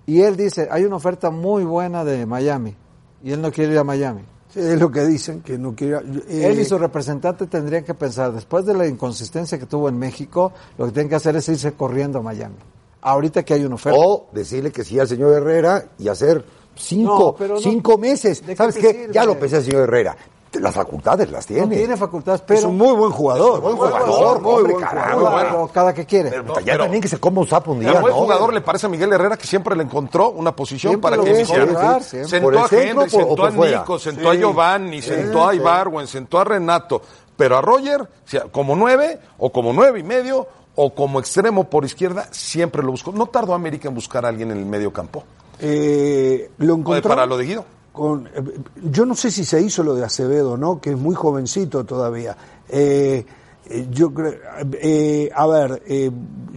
[0.06, 2.76] Y él dice, hay una oferta muy buena de Miami.
[3.24, 4.22] Y él no quiere ir a Miami.
[4.54, 5.98] Sí, es lo que dicen, que no quiere...
[6.30, 9.98] eh, Él y su representante tendrían que pensar, después de la inconsistencia que tuvo en
[9.98, 12.56] México, lo que tienen que hacer es irse corriendo a Miami.
[13.04, 14.00] Ahorita que hay una oferta.
[14.00, 16.44] O decirle que sí al señor Herrera y hacer
[16.76, 18.42] cinco, No, pero no- cinco meses.
[18.46, 18.92] ¿de qué ¿Sabes qué?
[18.92, 19.10] sirve?
[19.14, 20.16] Ya lo pensé el señor Herrera.
[20.54, 21.64] Las facultades las tiene.
[21.64, 22.60] no tiene facultades, pero...
[22.60, 23.60] es un muy buen jugador.
[23.60, 25.20] Buen jugador, muy hombre, buen carajo.
[25.20, 25.72] jugador.
[25.72, 26.30] cada que quiere.
[26.30, 28.20] Pero No, ya pero- también que se coma un sapo un día, buen ¿no?
[28.22, 31.32] jugador le parece a Miguel Herrera que siempre le encontró una posición Siempre para que
[31.32, 32.00] iniciara.
[32.02, 32.28] siempre.
[32.30, 33.80] Sentó ¿Por el a Henry, sentó a fuera?
[33.80, 37.02] Nico, sentó a Giovanni, sentó a Ibargüen, sentó a Renato.
[37.36, 38.08] Pero a Roger,
[38.52, 43.12] como nueve, o como nueve y medio, o como extremo por izquierda, siempre lo buscó.
[43.12, 45.24] No tardó América en buscar a alguien en el medio campo.
[45.60, 47.66] Eh, lo encontró para lo de Guido.
[47.92, 48.42] con- eh,
[48.90, 50.82] yo no sé si se hizo lo de Acevedo, ¿no?
[50.82, 52.36] Que es muy jovencito todavía.
[52.70, 53.24] Eh,
[53.66, 54.34] eh, yo creo,
[54.82, 56.10] eh, a ver, eh,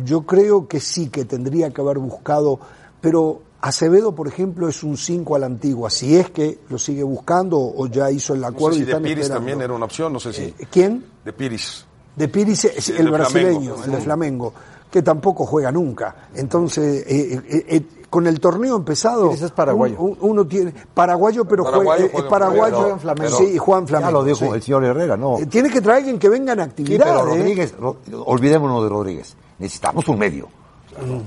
[0.02, 2.58] yo creo que sí que tendría que haber buscado,
[3.00, 5.90] pero Acevedo, por ejemplo, es un 5 a la antigua.
[5.90, 8.92] Si es que lo sigue buscando o ya hizo el No acuerdo sé si y
[8.92, 9.34] de Piris esperando.
[9.38, 10.52] también era una opción, no sé si.
[10.70, 11.04] ¿Quién?
[11.24, 11.84] De Piris.
[12.16, 13.84] De Piris, es Sí, el de brasileño, Flamengo.
[13.84, 14.52] el de Flamengo,
[14.90, 16.28] que tampoco juega nunca.
[16.34, 19.96] Entonces, eh, eh, eh, con el torneo empezado, Piris es paraguayo.
[19.98, 23.36] un- un- uno tiene paraguayo, pero Paraguayo juega, juega es paraguayo, juega en Flamengo.
[23.38, 24.12] sí, y juega en Ya Flamengo.
[24.12, 24.46] lo dijo sí.
[24.46, 25.38] el señor Herrera, ¿no?
[25.38, 27.04] Eh, Tiene que traer alguien que venga en Sí, actividad.
[27.04, 27.36] pero ¿eh?
[27.38, 29.36] Rodríguez, Ro- olvidémonos de Rodríguez.
[29.58, 30.48] Necesitamos un medio.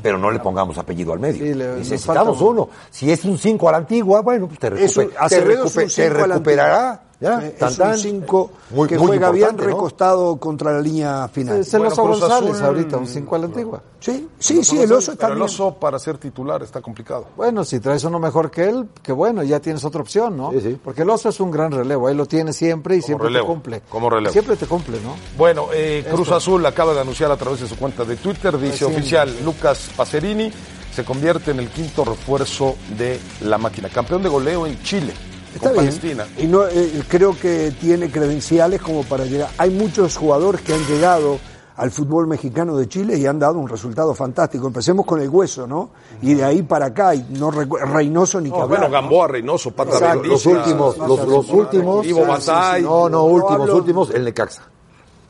[0.02, 1.45] Pero no le pongamos apellido al medio.
[1.45, 2.69] Sí, le- Necesitamos uno.
[2.89, 5.75] Si es un 5 a la antigua, bueno, pues te, Eso, recupe- te, Acevedo es
[5.75, 7.04] recupe- un te la recuperará.
[7.19, 7.39] ¿Ya?
[7.58, 7.97] Tan, es un tan.
[7.97, 11.60] 5 Muy- que muy juega bien recostado contra la línea final.
[11.60, 13.82] Es el Bueno, oso González Azul- ahorita, un 5 a la antigua.
[13.99, 15.45] Sí, sí, sí, el oso está Pero el bien.
[15.53, 17.25] oso para ser titular está complicado.
[17.36, 20.51] Bueno, si traes uno mejor que él, que bueno, ya tienes otra opción, ¿no?
[20.51, 20.79] Sí, sí.
[20.84, 23.51] Porque el oso es un gran relevo, ahí lo tiene siempre y siempre relevo, te
[23.53, 23.82] cumple.
[23.89, 24.32] como relevo.
[24.32, 25.15] Siempre te cumple, ¿no?
[25.38, 28.86] Bueno, eh, Cruz Azul acaba de anunciar a través de su cuenta de Twitter, dice
[28.86, 28.91] Recién.
[28.93, 30.51] oficial Lucas Pacerini,
[30.93, 33.89] se convierte en el quinto refuerzo de la máquina.
[33.89, 35.13] Campeón de goleo en Chile,
[35.55, 35.85] Está con bien.
[35.85, 36.25] Palestina.
[36.38, 39.49] Y no, eh, creo que tiene credenciales como para llegar.
[39.57, 41.39] Hay muchos jugadores que han llegado
[41.77, 44.67] al fútbol mexicano de Chile y han dado un resultado fantástico.
[44.67, 45.91] Empecemos con el hueso, ¿no?
[46.21, 48.79] Y de ahí para acá, y no Reynoso ni que No, hablar.
[48.81, 50.23] bueno, Gamboa, Reynoso, Pata Exacto.
[50.23, 52.05] Los últimos, los, los últimos.
[52.05, 52.81] Ivo Basay.
[52.83, 54.63] No, no, No últimos, hablo- últimos, el Necaxa.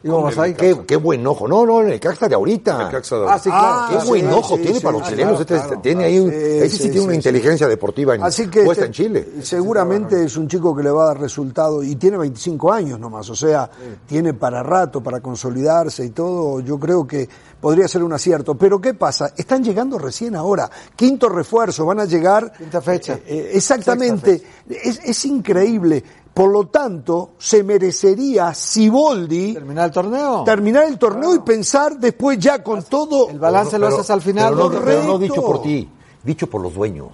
[0.04, 0.54] Basay.
[0.56, 1.48] Qué, qué buen ojo.
[1.48, 2.86] No, no, el Necaxa de ahorita.
[2.86, 3.96] Necaxa de- Ah, sí, claro.
[3.98, 5.28] Qué sí, buen ojo sí, tiene sí, para los chilenos.
[5.28, 8.16] claro, Este- claro, tiene ahí un, Sí, ese sí, sí, tiene una sí, inteligencia deportiva
[8.16, 9.28] en, Así que puesta este- en Chile.
[9.42, 13.30] seguramente es un chico que le va a dar resultado y tiene 25 años nomás,
[13.30, 13.70] o sea,
[14.08, 17.28] tiene para rato, para consolidarse y todo, yo creo que
[17.60, 18.56] podría ser un acierto.
[18.56, 19.34] Pero ¿qué pasa?
[19.36, 22.52] Están llegando recién ahora, quinto refuerzo, van a llegar...
[22.58, 23.16] Quinta fecha.
[23.16, 26.04] Eh, eh, exactamente, es, es increíble.
[26.34, 30.44] Por lo tanto, se merecería Siboldi Terminar el torneo.
[30.46, 33.30] terminar el torneo y pensar después ya con todo...
[33.30, 34.54] El balance lo haces al final.
[34.56, 35.90] Pero no, pero no dicho por ti,
[36.24, 37.10] dicho por los dueños.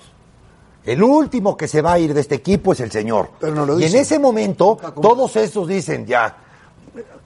[0.86, 3.32] El último que se va a ir de este equipo es el señor.
[3.40, 6.38] Pero no lo y en ese momento, todos estos dicen, ya,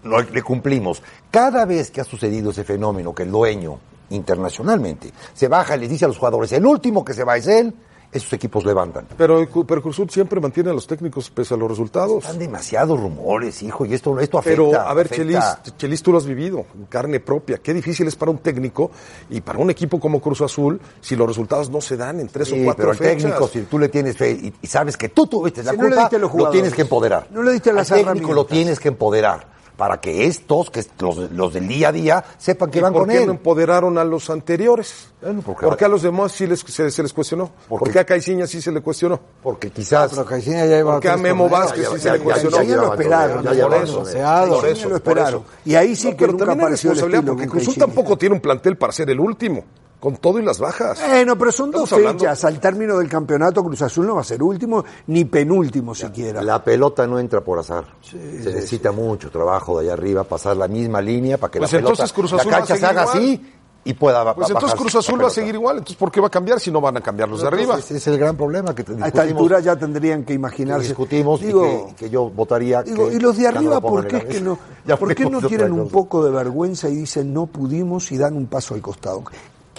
[0.03, 1.03] no, le cumplimos.
[1.29, 3.79] Cada vez que ha sucedido ese fenómeno, que el dueño,
[4.11, 7.47] internacionalmente, se baja y les dice a los jugadores, el último que se va es
[7.47, 7.73] él,
[8.11, 9.07] esos equipos levantan.
[9.17, 12.23] Pero, pero Cruz Azul siempre mantiene a los técnicos pese a los resultados.
[12.23, 14.63] Están demasiados rumores, hijo, y esto, esto afecta.
[14.63, 15.59] Pero, a ver, afecta.
[15.63, 17.57] Chelis, Chelis, tú lo has vivido en carne propia.
[17.59, 18.91] Qué difícil es para un técnico
[19.29, 22.47] y para un equipo como Cruz Azul si los resultados no se dan en tres
[22.47, 23.23] Sí, o cuatro pero el fechas.
[23.23, 25.83] técnico, si tú le tienes fe y, y sabes que tú tuviste la Si no
[25.83, 27.27] le culpa, diste lo tienes que empoderar.
[27.31, 30.89] No le diste las Al técnico lo tienes que empoderar para que estos, que es-
[30.99, 33.25] los, los del día a día, sepan que ¿Y van ¿Por con qué él.
[33.27, 35.07] no empoderaron a los anteriores?
[35.21, 37.49] Bueno, porque- ¿Por qué a los demás sí les, se, se les cuestionó?
[37.69, 39.19] Porque- ¿Por qué a Caixinha sí se le cuestionó?
[39.41, 40.11] Porque quizás...
[40.11, 41.47] Pero Caixinha ya iba ¿Por qué a Memo.
[41.47, 42.57] Vázquez ya- sí ya- se le ya- cuestionó?
[42.57, 44.03] ya Ya lo esperaron, ya por eso.
[44.03, 45.41] Por eso, lo por esperaron.
[45.41, 45.45] eso.
[45.63, 47.85] Y ahí sí No, que pero nunca apareció el estilo porque con Cruz Azul Caixinha.
[47.85, 49.63] tampoco tiene un plantel para ser el último,
[49.99, 50.99] con todo y las bajas.
[51.07, 52.45] Bueno, pero son dos hablando- fechas.
[52.45, 56.41] Al término del campeonato, Cruz Azul no va a ser último ni penúltimo siquiera.
[56.41, 57.85] La pelota no entra por azar.
[58.01, 61.77] se necesita mucho trabajo de allá arriba, pasar la misma línea para que Pues la
[61.79, 63.17] pelota, entonces Cruz la Azul cancha se haga igual.
[63.17, 63.53] así
[63.85, 65.77] y pueda Pues entonces Cruz Azul va a seguir igual.
[65.77, 67.77] Entonces, ¿por qué va a cambiar si no van a cambiar los de arriba?
[67.79, 70.87] Ese es el gran problema que A esta discutimos, altura ya tendrían que que imaginarse.
[70.87, 74.25] discutimos y que, que yo votaría digo, que y los de arriba, ¿por qué, es
[74.25, 74.57] que no,
[74.97, 78.47] ¿por qué no tienen un poco de vergüenza y dicen no pudimos y dan un
[78.47, 79.23] paso al costado?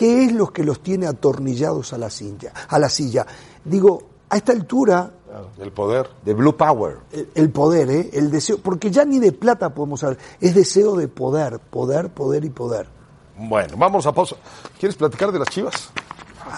[0.01, 2.55] ¿Qué es lo que los tiene atornillados a la silla?
[2.71, 3.27] A la silla.
[3.63, 5.13] Digo, a esta altura
[5.59, 6.09] El poder.
[6.25, 6.97] De Blue Power.
[7.13, 8.09] el, el poder, ¿eh?
[8.15, 12.47] el deseo, porque ya ni de plata podemos hablar, es deseo de poder, poder, poder
[12.47, 12.89] y poder.
[13.37, 14.37] Bueno, vamos a pausa.
[14.79, 15.91] ¿Quieres platicar de las chivas?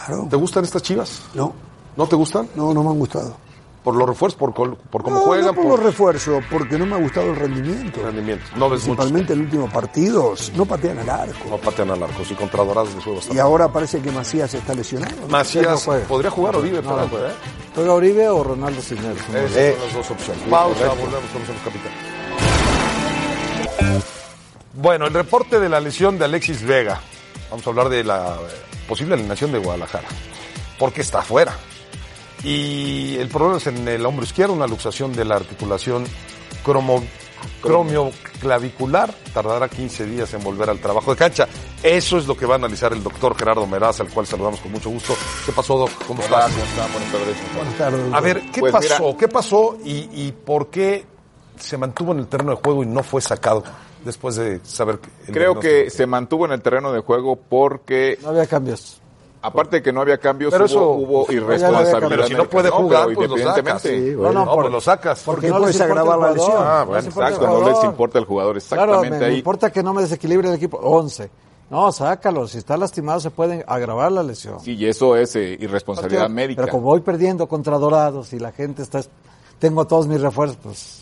[0.07, 0.28] Claro.
[0.31, 1.22] ¿Te gustan estas chivas?
[1.35, 1.52] No,
[1.96, 2.48] ¿No te gustan?
[2.55, 3.35] no, no me han gustado.
[3.83, 4.38] ¿Por los refuerzos?
[4.38, 5.47] ¿Por, col- por cómo no, juegan?
[5.47, 8.01] no por los refuerzos, porque no me ha gustado el rendimiento.
[8.01, 8.45] rendimiento.
[8.55, 8.85] No muchos.
[8.85, 11.49] Principalmente el último partido, no patean al arco.
[11.51, 12.25] No patean al arco.
[12.25, 15.16] Sí, contra Dorados les juego Y ahora parece que Macías está lesionado.
[15.23, 15.27] ¿no?
[15.29, 17.33] Macías no podría jugar Oribe, No, pero no juega.
[17.75, 19.18] ¿Juega Uribe o Ronaldo Cisneros?
[19.18, 20.42] Esas Eh, son las dos opciones.
[20.49, 21.92] Pausa, volvemos con los capitán.
[24.75, 27.01] Bueno, el reporte de la lesión de Alexis Vega.
[27.51, 30.09] Vamos a hablar de la eh, posible alineación de Guadalajara.
[30.79, 31.57] Porque está afuera.
[32.44, 36.05] Y el problema es en el hombro izquierdo, una luxación de la articulación
[36.64, 37.02] cromo,
[37.61, 39.14] cromioclavicular.
[39.33, 41.46] Tardará 15 días en volver al trabajo de cancha.
[41.83, 44.72] Eso es lo que va a analizar el doctor Gerardo Meraz, al cual saludamos con
[44.72, 45.14] mucho gusto.
[45.46, 45.90] ¿Qué pasó, Doc?
[46.07, 46.50] ¿Cómo estás?
[46.52, 48.22] Buenas tardes, A doctor.
[48.22, 49.05] ver, ¿qué Pues pasó?
[49.05, 51.05] mira- ¿Qué pasó y, y por qué
[51.59, 53.62] se mantuvo en el terreno de juego y no fue sacado
[54.05, 58.18] después de saber que el Creo que se mantuvo en el terreno de juego porque,
[58.22, 59.00] No había cambios.
[59.42, 62.09] Aparte de que no había cambios, Pero hubo, eso- hubo no irresponsabilidad.
[62.09, 63.59] Pero si no puede jugar, pero pues lo sacas.
[63.59, 64.11] independientemente.
[64.12, 65.22] Sí, No, no, No, por- pues lo sacas.
[65.24, 66.57] Porque no les agravar la lesión.
[66.59, 69.37] Ah, No bueno, Exacto, no les importa el jugador, Claro, exactamente me, me ahí.
[69.38, 70.78] importa que no me desequilibre el equipo.
[70.83, 71.31] 11.
[71.70, 72.46] No, sácalo.
[72.46, 74.61] Si está lastimado se puede agravar la lesión.
[74.61, 76.61] Sí, y eso es eh, irresponsabilidad médica.
[76.62, 79.00] Pero como voy perdiendo contra Dorados y la gente está...
[79.59, 81.01] Tengo todos mis refuerzos, pues...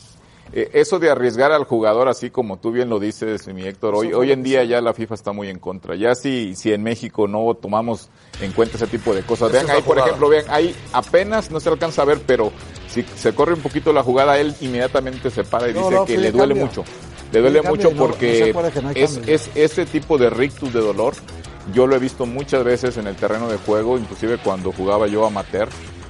[0.52, 4.12] Eh, eso de arriesgar al jugador, así como tú bien lo dices, mi Héctor, hoy,
[4.12, 5.94] hoy en día ya la FIFA está muy en contra.
[5.94, 8.08] Ya si, si en México no tomamos
[8.40, 9.52] en cuenta ese tipo de cosas.
[9.52, 12.50] Vean ahí, por ejemplo, vean, ahí apenas no se alcanza a ver, pero
[12.88, 16.04] si se corre un poquito la jugada, él inmediatamente se para y No, dice no,
[16.04, 16.66] que le duele cambio.
[16.66, 16.84] mucho.
[17.32, 19.34] Le duele cambio mucho porque no es, cambio.
[19.34, 21.14] es ese tipo de rictus de dolor.
[21.72, 25.24] Yo lo he visto muchas veces en el terreno de juego, inclusive cuando jugaba yo
[25.24, 25.68] amateur,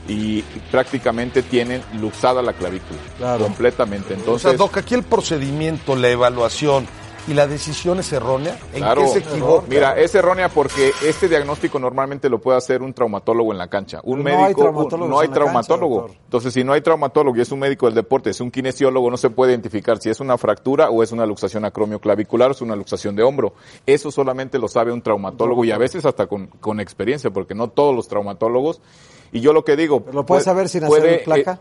[0.08, 2.98] y prácticamente tienen luxada la clavícula.
[3.18, 3.44] Claro.
[3.44, 4.14] Completamente.
[4.14, 6.86] O Entonces, sea, Doc, aquí el procedimiento, la evaluación
[7.28, 8.58] y la decisión es errónea.
[8.72, 9.02] ¿En Claro.
[9.02, 9.66] qué se equivoca?
[9.68, 14.00] Mira, es errónea porque este diagnóstico normalmente lo puede hacer un traumatólogo en la cancha.
[14.04, 16.06] Un no hay médico, un- traumatólogos no hay en la cancha, traumatólogo.
[16.24, 19.18] Entonces, si no hay traumatólogo y es un médico del deporte, es un kinesiólogo, no
[19.18, 22.74] se puede identificar si es una fractura o es una luxación acromioclavicular o es una
[22.74, 23.52] luxación de hombro.
[23.86, 27.68] Eso solamente lo sabe un traumatólogo y a veces hasta con, con experiencia, porque no
[27.68, 28.80] todos los traumatólogos.
[29.32, 30.00] Y yo lo que digo.
[30.00, 31.52] ¿Pero ¿Lo puedes puede- saber sin puede, hacer placa?
[31.54, 31.58] eh,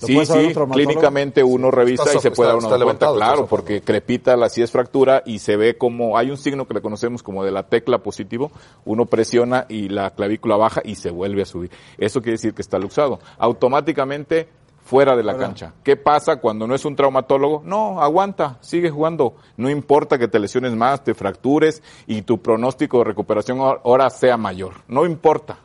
[0.00, 2.78] ¿Lo Sí, sí, un clínicamente uno revisa Está- y se puede dar una está cuenta,
[3.06, 6.36] levantado, claro, está porque crepita la si es fractura y se ve como hay un
[6.38, 8.50] signo que le conocemos como de la tecla positivo,
[8.84, 11.70] uno presiona y la clavícula baja y se vuelve a subir.
[11.98, 13.20] Eso quiere decir que está luxado.
[13.38, 14.48] Automáticamente
[14.84, 15.72] fuera de la cancha.
[15.84, 17.62] ¿Qué pasa cuando no es un traumatólogo?
[17.64, 19.36] No, aguanta, sigue jugando.
[19.56, 24.36] No importa que te lesiones más, te fractures y tu pronóstico de recuperación ahora sea
[24.36, 24.74] mayor.
[24.88, 25.58] No importa.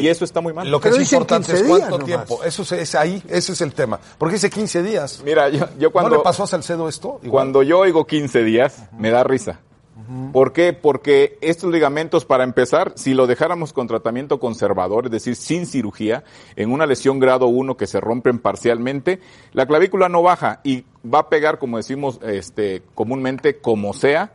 [0.00, 0.70] Y eso está muy mal.
[0.70, 2.42] Lo que Pero es importante 15 es cuánto tiempo.
[2.44, 4.00] Eso es, es ahí, ese es el tema.
[4.18, 5.22] Porque dice 15 días.
[5.24, 6.16] Mira, yo, yo ¿No cuando...
[6.16, 7.20] le pasó a Salcedo esto?
[7.22, 7.30] Igual.
[7.30, 9.60] Cuando yo oigo 15 días, me da risa.
[10.32, 10.72] ¿Por qué?
[10.72, 16.24] Porque estos ligamentos, para empezar, si lo dejáramos con tratamiento conservador, es decir, sin cirugía,
[16.56, 19.20] en una lesión grado 1 que se rompen parcialmente,
[19.52, 24.32] la clavícula no baja y va a pegar, como decimos este, comúnmente, como sea,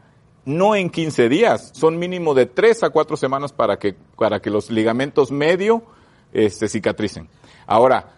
[0.47, 4.49] no en 15 días, son mínimo de 3 a 4 semanas para que, para que
[4.49, 5.83] los ligamentos medio
[6.31, 7.27] este, cicatricen.
[7.67, 8.13] Ahora,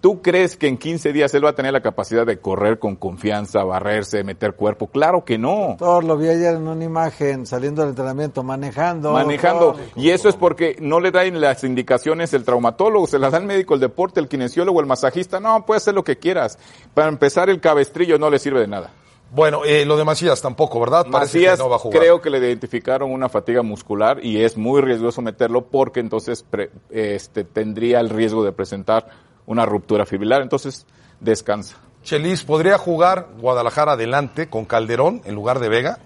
[0.00, 2.94] ¿Tú crees que en 15 días él va a tener la capacidad de correr con
[2.94, 4.86] confianza, barrerse, meter cuerpo?
[4.86, 5.70] Claro que no.
[5.70, 9.12] Doctor, lo vi ayer en una imagen saliendo del entrenamiento, manejando.
[9.12, 9.72] Manejando.
[9.72, 9.84] doctor.
[9.96, 13.46] Y eso es porque no le dan las indicaciones el traumatólogo, se las da el
[13.46, 15.40] médico, el deporte, el kinesiólogo, el masajista.
[15.40, 16.60] No, puedes hacer lo que quieras.
[16.94, 18.92] Para empezar, el cabestrillo no le sirve de nada.
[19.30, 21.06] Bueno, eh, lo de Macías tampoco, ¿verdad?
[21.10, 22.00] Parece Macías que no va a jugar.
[22.00, 26.70] creo que le identificaron una fatiga muscular y es muy riesgoso meterlo porque entonces pre-
[26.90, 29.08] este, tendría el riesgo de presentar
[29.46, 30.40] una ruptura fibrilar.
[30.42, 30.86] Entonces,
[31.20, 31.76] descansa.
[32.02, 35.98] Chelis, ¿podría jugar Guadalajara adelante con Calderón en lugar de Vega?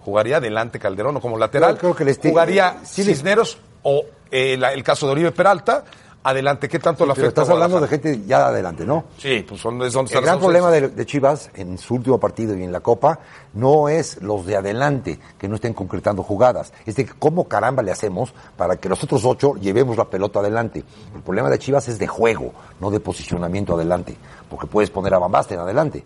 [0.00, 1.74] ¿Jugaría adelante Calderón o como lateral?
[1.74, 5.84] Yo creo que le esté- ¿Jugaría Cisneros o eh, la- el caso de Oribe Peralta?
[6.22, 9.04] Adelante, ¿qué tanto Pero afecta estás a hablando de gente ya adelante, ¿no?
[9.16, 12.54] Sí, pues son, es donde El gran problema de, de Chivas en su último partido
[12.54, 13.18] y en la Copa
[13.54, 17.82] no es los de adelante que no estén concretando jugadas, es de que cómo caramba
[17.82, 20.84] le hacemos para que los otros ocho llevemos la pelota adelante.
[21.14, 24.14] El problema de Chivas es de juego, no de posicionamiento adelante,
[24.50, 26.04] porque puedes poner a Bambaste en adelante.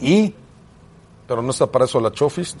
[0.00, 0.34] Y
[1.28, 2.56] Pero no está para eso la Chofis,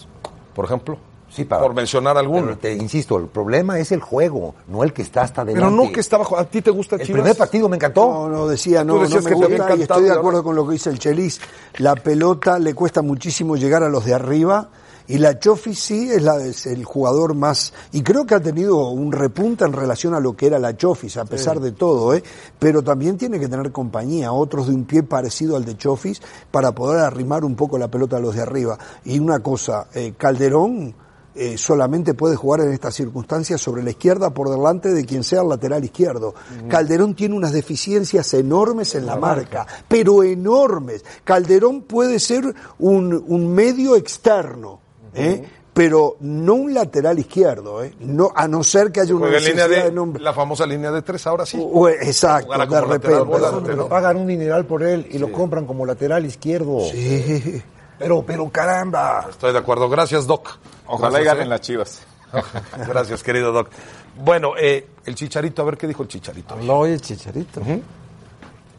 [0.54, 0.98] por ejemplo.
[1.30, 2.42] Sí, para, Por mencionar alguno.
[2.46, 5.66] Pero te insisto, el problema es el juego, no el que está hasta adelante.
[5.66, 7.22] Pero no que estaba ¿A ti te gusta El Chivas?
[7.22, 8.04] primer partido me encantó.
[8.04, 10.72] No, no, decía, no, no me que gusta y estoy de acuerdo con lo que
[10.72, 11.40] dice el Chelis.
[11.78, 14.68] La pelota le cuesta muchísimo llegar a los de arriba
[15.10, 17.72] y la Chofi sí es, la, es el jugador más...
[17.90, 21.16] Y creo que ha tenido un repunte en relación a lo que era la Chofis,
[21.16, 22.22] a pesar de todo, ¿eh?
[22.60, 26.72] Pero también tiene que tener compañía, otros de un pie parecido al de Chofis, para
[26.76, 28.78] poder arrimar un poco la pelota a los de arriba.
[29.04, 30.94] Y una cosa, eh, Calderón
[31.42, 35.40] eh, solamente puede jugar en estas circunstancias sobre la izquierda por delante de quien sea
[35.40, 36.34] el lateral izquierdo.
[36.68, 41.02] Calderón tiene unas deficiencias enormes en la, marca, pero enormes.
[41.24, 44.80] Calderón puede ser un, un medio externo,
[45.14, 45.42] ¿eh?
[45.72, 47.94] pero no un lateral izquierdo, ¿eh?
[48.00, 50.22] no, a no ser que haya una Juega en línea necesidad de, de nombre.
[50.22, 51.58] la famosa línea de tres, ahora sí.
[51.58, 53.18] O- exacto, de como lateral repente.
[53.24, 53.88] volante, ¿no?
[53.88, 56.80] Pagan un dineral por él y lo compran como lateral izquierdo.
[56.90, 57.62] Sí.
[58.00, 59.26] Pero, pero caramba.
[59.28, 59.88] Estoy de acuerdo.
[59.90, 60.56] Gracias, Doc.
[60.86, 61.50] Ojalá y Gracias, ganen ¿eh?
[61.50, 62.02] las chivas.
[62.88, 63.68] Gracias, querido Doc.
[64.16, 66.54] Bueno, eh, el Chicharito, a ver qué dijo el Chicharito.
[66.54, 67.60] Habló hoy el chicharito.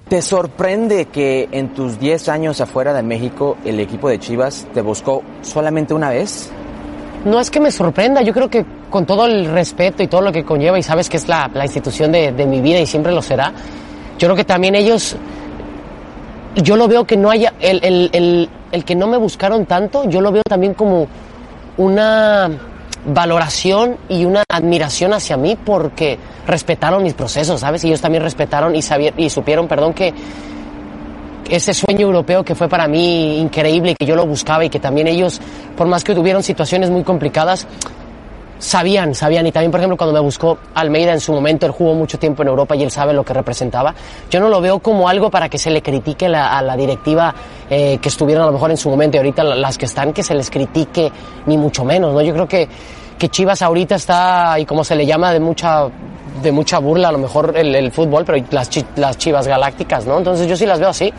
[0.10, 4.82] ¿Te sorprende que en tus 10 años afuera de México el equipo de Chivas te
[4.82, 6.50] buscó solamente una vez?
[7.24, 10.32] No es que me sorprenda, yo creo que con todo el respeto y todo lo
[10.32, 13.14] que conlleva, y sabes que es la, la institución de, de mi vida y siempre
[13.14, 13.54] lo será,
[14.18, 15.16] yo creo que también ellos,
[16.56, 20.10] yo lo veo que no haya, el, el, el, el que no me buscaron tanto,
[20.10, 21.08] yo lo veo también como
[21.78, 22.50] una
[23.06, 27.84] valoración y una admiración hacia mí porque respetaron mis procesos, ¿sabes?
[27.84, 30.14] Y ellos también respetaron y, sabieron, y supieron, perdón, que
[31.50, 34.80] ese sueño europeo que fue para mí increíble y que yo lo buscaba y que
[34.80, 35.42] también ellos,
[35.76, 37.68] por más que tuvieron situaciones muy complicadas,
[38.62, 39.46] sabían, sabían.
[39.48, 42.44] Y también, por ejemplo, cuando me buscó Almeida en su momento, él jugó mucho tiempo
[42.44, 43.94] en Europa y él sabe lo que representaba.
[44.30, 47.34] Yo no lo veo como algo para que se le critique la- a la directiva
[47.70, 50.14] eh, que estuvieron a lo mejor en su momento y ahorita la- las que están,
[50.14, 51.12] que se les critique,
[51.46, 52.22] ni mucho menos, ¿no?
[52.22, 52.68] Yo creo que,
[53.18, 55.88] que Chivas ahorita está, y como se le llama, de mucha
[56.42, 60.18] de mucha burla a lo mejor el, fútbol, pero las, las chivas galácticas, ¿no?
[60.18, 61.14] Entonces yo sí las veo así.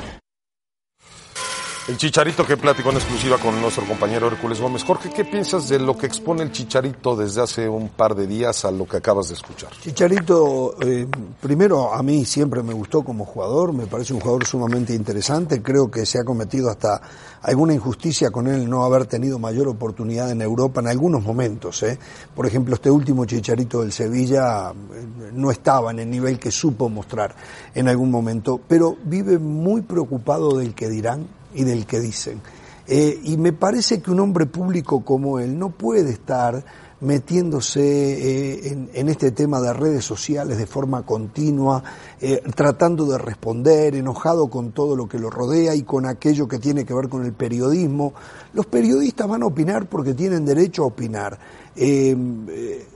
[1.88, 4.85] El Chicharito que platicó en exclusiva con nuestro compañero Hércules Gómez.
[4.85, 8.64] Jorge, ¿qué piensas de lo que expone el Chicharito desde hace un par de días
[8.64, 9.73] a lo que acabas de escuchar?
[9.81, 11.09] Chicharito, eh,
[11.40, 15.90] primero a mí siempre me gustó como jugador, me parece un jugador sumamente interesante, creo
[15.90, 17.03] que se ha cometido hasta
[17.42, 21.83] alguna injusticia con él no haber tenido mayor oportunidad en Europa en algunos momentos.
[21.83, 21.99] ¿eh?
[22.33, 26.88] Por ejemplo, este último Chicharito del Sevilla eh, no estaba en el nivel que supo
[26.88, 27.35] mostrar
[27.75, 32.40] en algún momento, pero vive muy preocupado del que dirán y del que dicen.
[32.87, 36.65] Eh, y me parece que un hombre público como él no puede estar
[37.03, 41.83] metiéndose eh, en, en este tema de redes sociales de forma continua,
[42.21, 46.59] eh, tratando de responder, enojado con todo lo que lo rodea y con aquello que
[46.61, 48.15] tiene que ver con el periodismo.
[48.53, 51.38] Los periodistas van a opinar porque tienen derecho a opinar.
[51.75, 52.17] Eh,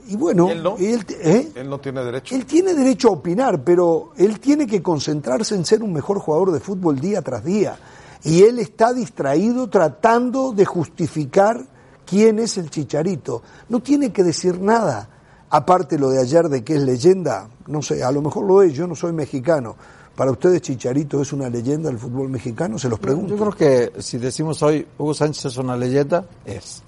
[0.07, 0.77] y bueno, ¿Y él no?
[0.77, 1.51] él.
[1.53, 2.33] Él no tiene derecho.
[2.33, 6.53] Él tiene derecho a opinar, pero él tiene que concentrarse en ser un mejor jugador
[6.53, 7.77] de fútbol día tras día.
[8.23, 11.65] Y él está distraído tratando de justificar
[12.05, 13.43] quién es el chicharito.
[13.69, 15.09] No tiene que decir nada.
[15.49, 18.73] Aparte lo de ayer de que es leyenda, no sé, a lo mejor lo es,
[18.73, 19.75] yo no soy mexicano.
[20.17, 22.79] ¿Para ustedes Chicharito es una leyenda del fútbol mexicano?
[22.79, 23.35] Se los pregunto.
[23.35, 26.81] Yo creo que si decimos hoy Hugo Sánchez es una leyenda, es.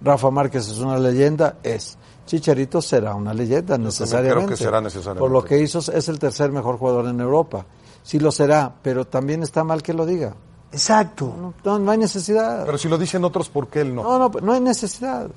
[0.00, 1.98] Rafa Márquez es una leyenda, es.
[2.24, 4.46] Chicharito será una leyenda necesariamente.
[4.46, 5.20] creo que será necesariamente.
[5.20, 7.66] Por lo que hizo es el tercer mejor jugador en Europa.
[8.02, 10.34] Sí lo será, pero también está mal que lo diga.
[10.72, 11.34] Exacto.
[11.36, 12.64] No, no, no hay necesidad.
[12.64, 14.02] Pero si lo dicen otros, ¿por qué él no?
[14.02, 15.28] No, no, no hay necesidad.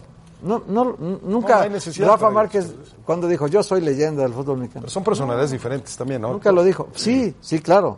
[0.44, 1.56] No, no, nunca.
[1.56, 2.74] No hay necesidad Rafa Márquez,
[3.06, 4.84] cuando dijo yo soy leyenda del fútbol mexicano.
[4.84, 6.34] Pero son personalidades diferentes también, ¿no?
[6.34, 6.90] Nunca lo dijo.
[6.94, 7.98] Sí, sí, claro.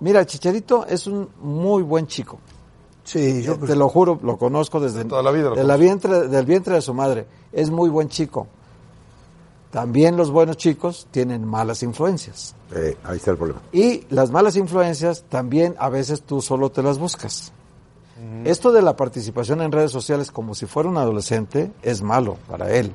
[0.00, 2.38] Mira, Chicharito es un muy buen chico.
[3.04, 6.44] Sí, yo te lo juro, lo conozco desde Toda la vida de la vientre, del
[6.44, 7.26] vientre de su madre.
[7.52, 8.48] Es muy buen chico.
[9.70, 12.55] También los buenos chicos tienen malas influencias.
[12.74, 13.60] Eh, ahí está el problema.
[13.72, 17.52] Y las malas influencias también a veces tú solo te las buscas.
[18.44, 22.72] Esto de la participación en redes sociales como si fuera un adolescente es malo para
[22.72, 22.92] él.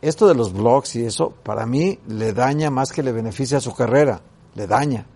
[0.00, 3.60] Esto de los blogs y eso, para mí, le daña más que le beneficia a
[3.60, 4.20] su carrera.
[4.54, 5.06] Le daña.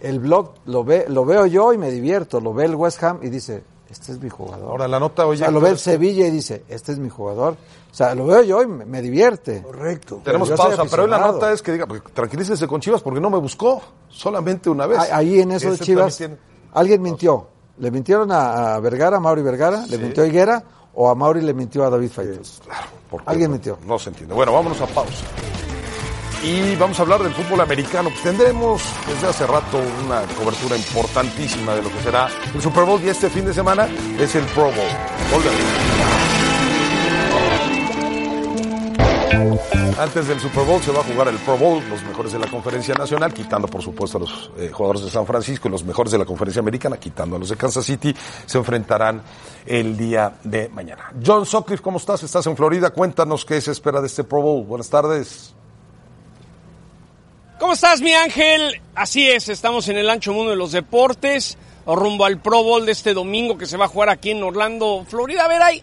[0.00, 2.40] El blog lo, ve, lo veo yo y me divierto.
[2.40, 3.62] Lo ve el West Ham y dice,
[3.94, 4.68] este es mi jugador.
[4.70, 7.08] Ahora la nota, O oye, sea, lo ve el Sevilla y dice, este es mi
[7.08, 7.54] jugador.
[7.90, 9.62] O sea, lo veo yo y me, me divierte.
[9.62, 10.20] Correcto.
[10.24, 13.30] tenemos pausa, pero hoy la nota es que diga, pues, tranquilícese con Chivas porque no
[13.30, 14.98] me buscó solamente una vez.
[14.98, 16.20] Ahí- en eso de Chivas,
[16.72, 17.48] alguien mintió.
[17.78, 19.84] ¿Le mintieron a, a Vergara, a Mauri Vergara?
[19.88, 20.62] ¿Le mintió a Higuera?
[20.94, 22.60] ¿O a Mauri le mintió a David Faitos?
[22.64, 23.78] Claro, porque Alguien mintió.
[23.84, 24.32] No se entiende.
[24.34, 25.24] Bueno, vámonos a pausa.
[26.44, 28.10] Y vamos a hablar del fútbol americano.
[28.10, 33.02] Pues tendremos desde hace rato una cobertura importantísima de lo que será el Super Bowl
[33.02, 33.88] y este fin de semana
[34.18, 34.74] es el Pro Bowl.
[39.98, 42.46] Antes del Super Bowl se va a jugar el Pro Bowl, los mejores de la
[42.50, 46.12] conferencia nacional, quitando por supuesto a los eh, jugadores de San Francisco y los mejores
[46.12, 48.14] de la conferencia americana, quitando a los de Kansas City,
[48.44, 49.22] se enfrentarán
[49.64, 51.10] el día de mañana.
[51.24, 52.22] John Sutcliffe, ¿cómo estás?
[52.22, 54.66] Estás en Florida, cuéntanos qué se espera de este Pro Bowl.
[54.66, 55.54] Buenas tardes.
[57.64, 58.78] ¿Cómo estás, mi ángel?
[58.94, 61.56] Así es, estamos en el ancho mundo de los deportes,
[61.86, 65.02] rumbo al Pro Bowl de este domingo que se va a jugar aquí en Orlando,
[65.08, 65.46] Florida.
[65.46, 65.82] A ver, hay,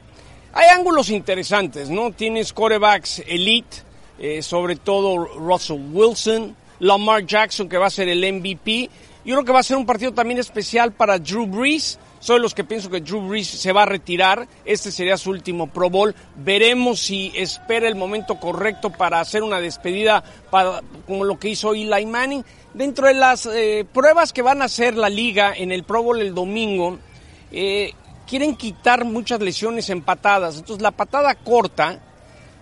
[0.53, 2.11] hay ángulos interesantes, ¿no?
[2.11, 3.77] Tienes corebacks elite,
[4.19, 8.87] eh, sobre todo Russell Wilson, Lamar Jackson, que va a ser el MVP.
[9.25, 11.97] Yo creo que va a ser un partido también especial para Drew Brees.
[12.21, 14.47] Soy los que pienso que Drew Brees se va a retirar.
[14.63, 16.15] Este sería su último Pro Bowl.
[16.35, 21.73] Veremos si espera el momento correcto para hacer una despedida para, como lo que hizo
[21.73, 22.45] Eli Manning.
[22.75, 26.21] Dentro de las eh, pruebas que van a hacer la liga en el Pro Bowl
[26.21, 26.99] el domingo,
[27.51, 27.91] eh,
[28.27, 30.57] quieren quitar muchas lesiones en patadas.
[30.57, 31.99] Entonces la patada corta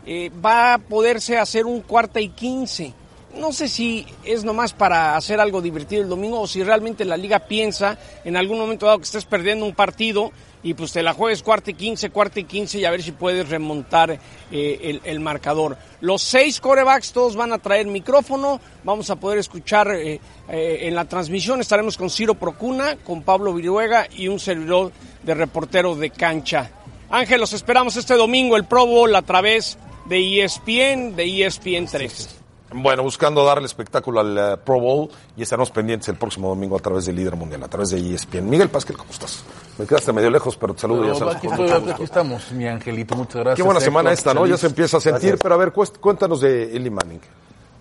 [0.06, 2.94] eh, va a poderse hacer un cuarta y quince.
[3.36, 7.16] No sé si es nomás para hacer algo divertido el domingo o si realmente la
[7.16, 10.32] liga piensa en algún momento dado que estés perdiendo un partido
[10.64, 13.12] y pues te la juegues cuarta y quince, cuarta y quince y a ver si
[13.12, 14.20] puedes remontar
[14.52, 15.78] eh, el, marcador.
[16.02, 20.20] Los seis corebacks todos van a traer micrófono, vamos a poder escuchar eh,
[20.50, 24.92] eh, en la transmisión, estaremos con Ciro Procuna, con Pablo Viruega y un servidor
[25.24, 26.72] de reportero de cancha.
[27.10, 31.86] Ángel, los esperamos este domingo, el Pro Bowl a través de ESPN, de E ESPN
[31.86, 32.39] 3.
[32.72, 36.80] Bueno, buscando darle espectáculo al eh, Pro Bowl y estaremos pendientes el próximo domingo a
[36.80, 38.48] través del líder mundial, a través de ESPN.
[38.48, 39.44] Miguel Pasquel, ¿cómo estás?
[39.78, 41.02] Me quedaste medio lejos, pero te saludo.
[41.02, 43.56] Pero ya sabes, aquí, estoy, aquí estamos, mi angelito, muchas gracias.
[43.56, 44.46] Qué buena semana esta, ¿no?
[44.46, 45.40] Ya se empieza a sentir, Gracias.
[45.42, 47.22] pero a ver, cuéntanos de Eli Manning.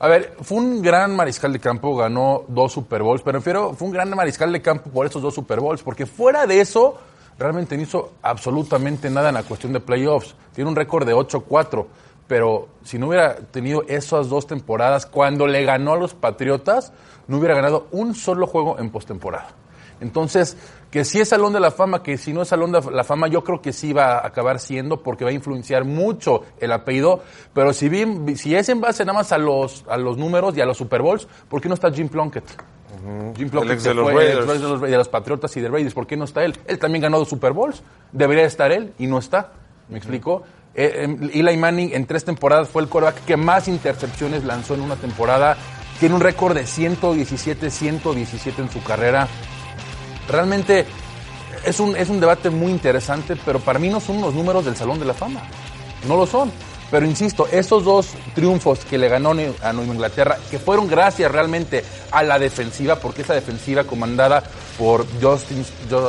[0.00, 3.88] A ver, fue un gran mariscal de campo, ganó dos Super Bowls, pero refiero, fue
[3.88, 6.98] un gran mariscal de campo por esos dos Super Bowls, porque fuera de eso,
[7.36, 10.36] realmente no hizo absolutamente nada en la cuestión de playoffs.
[10.54, 11.86] Tiene un récord de 8-4,
[12.28, 16.92] pero si no hubiera tenido esas dos temporadas, cuando le ganó a los Patriotas,
[17.26, 19.48] no hubiera ganado un solo juego en postemporada.
[20.00, 20.56] Entonces,
[20.90, 23.28] que si es Salón de la Fama, que si no es Salón de la Fama,
[23.28, 27.22] yo creo que sí va a acabar siendo porque va a influenciar mucho el apellido.
[27.52, 30.60] Pero si, bien, si es en base nada más a los, a los números y
[30.60, 32.44] a los Super Bowls, ¿por qué no está Jim Plunkett?
[33.36, 35.56] Jim Plunkett El ex se de los fue, el ex de los, de los Patriotas
[35.56, 35.94] y de Raiders.
[35.94, 36.56] ¿Por qué no está él?
[36.66, 37.82] Él también ganó dos Super Bowls.
[38.12, 39.52] Debería estar él y no está.
[39.88, 40.42] ¿Me explico?
[40.80, 44.94] Eh, Eli Manning en tres temporadas fue el quarterback que más intercepciones lanzó en una
[44.94, 45.56] temporada.
[45.98, 49.26] Tiene un récord de 117, 117 en su carrera.
[50.28, 50.86] Realmente
[51.64, 54.76] es un, es un debate muy interesante, pero para mí no son los números del
[54.76, 55.42] Salón de la Fama.
[56.06, 56.52] No lo son.
[56.92, 61.84] Pero insisto, estos dos triunfos que le ganó a Nueva Inglaterra, que fueron gracias realmente
[62.10, 64.42] a la defensiva, porque esa defensiva comandada
[64.78, 65.66] por Justin,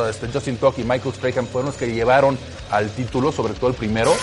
[0.09, 2.37] este, Justin Tuck y Michael Strahan fueron los que llevaron
[2.71, 4.13] al título, sobre todo el primero,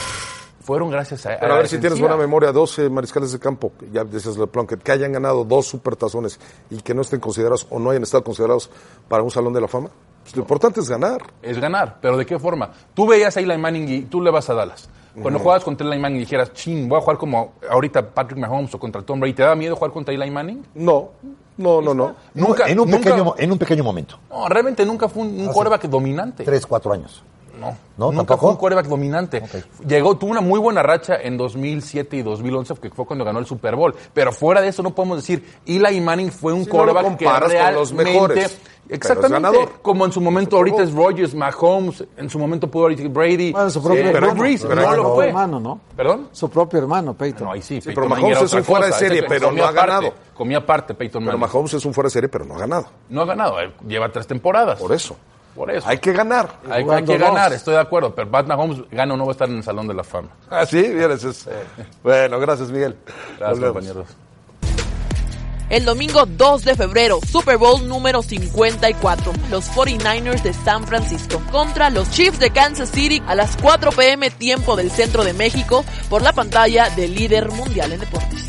[0.67, 4.03] fueron gracias a, Pero a ver si tienes buena memoria, 12 mariscales de campo, ya
[4.03, 6.41] decías Le Plunkett, que hayan ganado dos supertazones
[6.71, 8.69] y que no estén considerados o no hayan estado considerados
[9.09, 9.91] para un salón de la fama.
[10.25, 11.23] Pues lo importante es ganar.
[11.41, 12.73] Es ganar, pero ¿de qué forma?
[12.95, 14.89] Tú veías a Eli Manning y tú le vas a Dallas.
[15.15, 15.45] Cuando Ujú.
[15.45, 18.79] jugabas contra Eli Manning y dijeras, chin, voy a jugar como ahorita Patrick Mahomes o
[18.81, 20.67] contra Tom Brady, ¿te da miedo jugar contra Eli Manning?
[20.75, 21.11] No,
[21.59, 22.17] no, no, no.
[22.35, 24.19] Nunca, en un, nunca- pequeño, en un pequeño momento.
[24.29, 26.43] No, realmente nunca fue un, un quarterback dominante.
[26.45, 27.23] Tres, cuatro años.
[27.59, 28.07] No, ¿No?
[28.13, 28.41] nunca ¿Tampoco?
[28.41, 29.43] fue un quarterback dominante.
[29.87, 33.47] Llegó, tuvo una muy buena racha en 2007 y 2011, que fue cuando ganó el
[33.47, 33.95] Super Bowl.
[34.13, 37.25] Pero fuera de eso no podemos decir, Eli Manning fue un no lo quarterback que
[37.25, 37.95] comparas con los realmente...
[38.13, 39.33] mejores, pero es Exactamente.
[39.33, 39.73] ganador.
[39.83, 43.51] Como en su momento ahorita es Rodgers, Mahomes, en su momento pudo ahorita Brady.
[43.53, 44.35] Bueno, su propio eh, hermano.
[44.41, 45.27] Brees, pero no propio lo fue.
[45.29, 45.81] hermano, ¿no?
[45.97, 46.29] ¿Perdón?
[46.33, 47.47] Su propio hermano, Peyton.
[47.47, 47.81] No, ahí sí.
[47.85, 50.15] Pero Mahomes era es un fuera de serie, Ese pero comía no ha aparte, ganado.
[50.35, 51.53] Comía aparte Peyton Pero Manning.
[51.53, 52.87] Mahomes es un fuera de serie, pero no ha ganado.
[53.09, 54.79] No ha ganado, eh, lleva tres temporadas.
[54.79, 55.17] Por eso.
[55.57, 55.89] Por eso.
[55.89, 56.51] Hay que ganar.
[56.71, 59.49] Hay, que ganar, estoy de acuerdo, pero Pat Mahomes gana o no va a estar
[59.49, 60.29] en el Salón de la Fama.
[60.51, 61.49] Ah, sí, bien, eso es.
[62.03, 62.95] Bueno, gracias, Miguel.
[63.39, 64.07] Gracias, compañeros.
[65.69, 69.33] El domingo 2 de febrero, Super Bowl número 54.
[69.51, 74.31] Los 49ers de San Francisco contra los Chiefs de Kansas City a las 4 pm
[74.31, 78.47] tiempo del centro de México por la pantalla del líder mundial en deportes.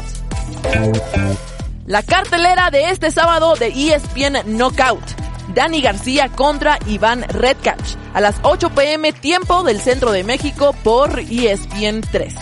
[1.88, 5.27] La cartelera de este sábado de ESPN Knockout.
[5.54, 11.20] Dani García contra Iván Redcatch a las 8 pm tiempo del centro de México por
[11.20, 12.34] E ESPN 3.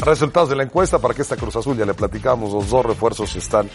[0.00, 3.34] Resultados de la encuesta para que esta Cruz Azul, ya le platicamos, los dos refuerzos
[3.36, 3.70] están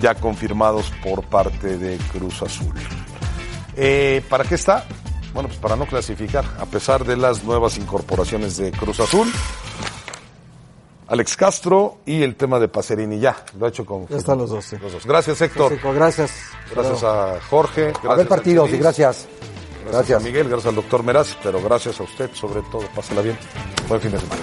[0.00, 2.74] ya confirmados por parte de Cruz Azul.
[3.76, 4.86] Eh, ¿Para qué está?
[5.34, 9.30] Bueno, pues para no clasificar, a pesar de las nuevas incorporaciones de Cruz Azul.
[11.08, 14.50] Alex Castro y el tema de Pacerini ya, lo ha hecho con Ya están los
[14.50, 14.76] dos, sí.
[14.82, 15.06] los dos.
[15.06, 16.30] Gracias Héctor, Francisco, gracias.
[16.74, 19.26] gracias a Jorge, A gracias ver partidos y gracias.
[19.28, 20.20] gracias Gracias.
[20.20, 23.38] a Miguel, gracias al doctor Meraz, pero gracias a usted sobre todo, pásala bien,
[23.88, 24.40] buen fin de semana.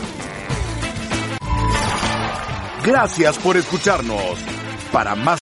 [2.85, 4.37] Gracias por escucharnos.
[4.91, 5.31] Para más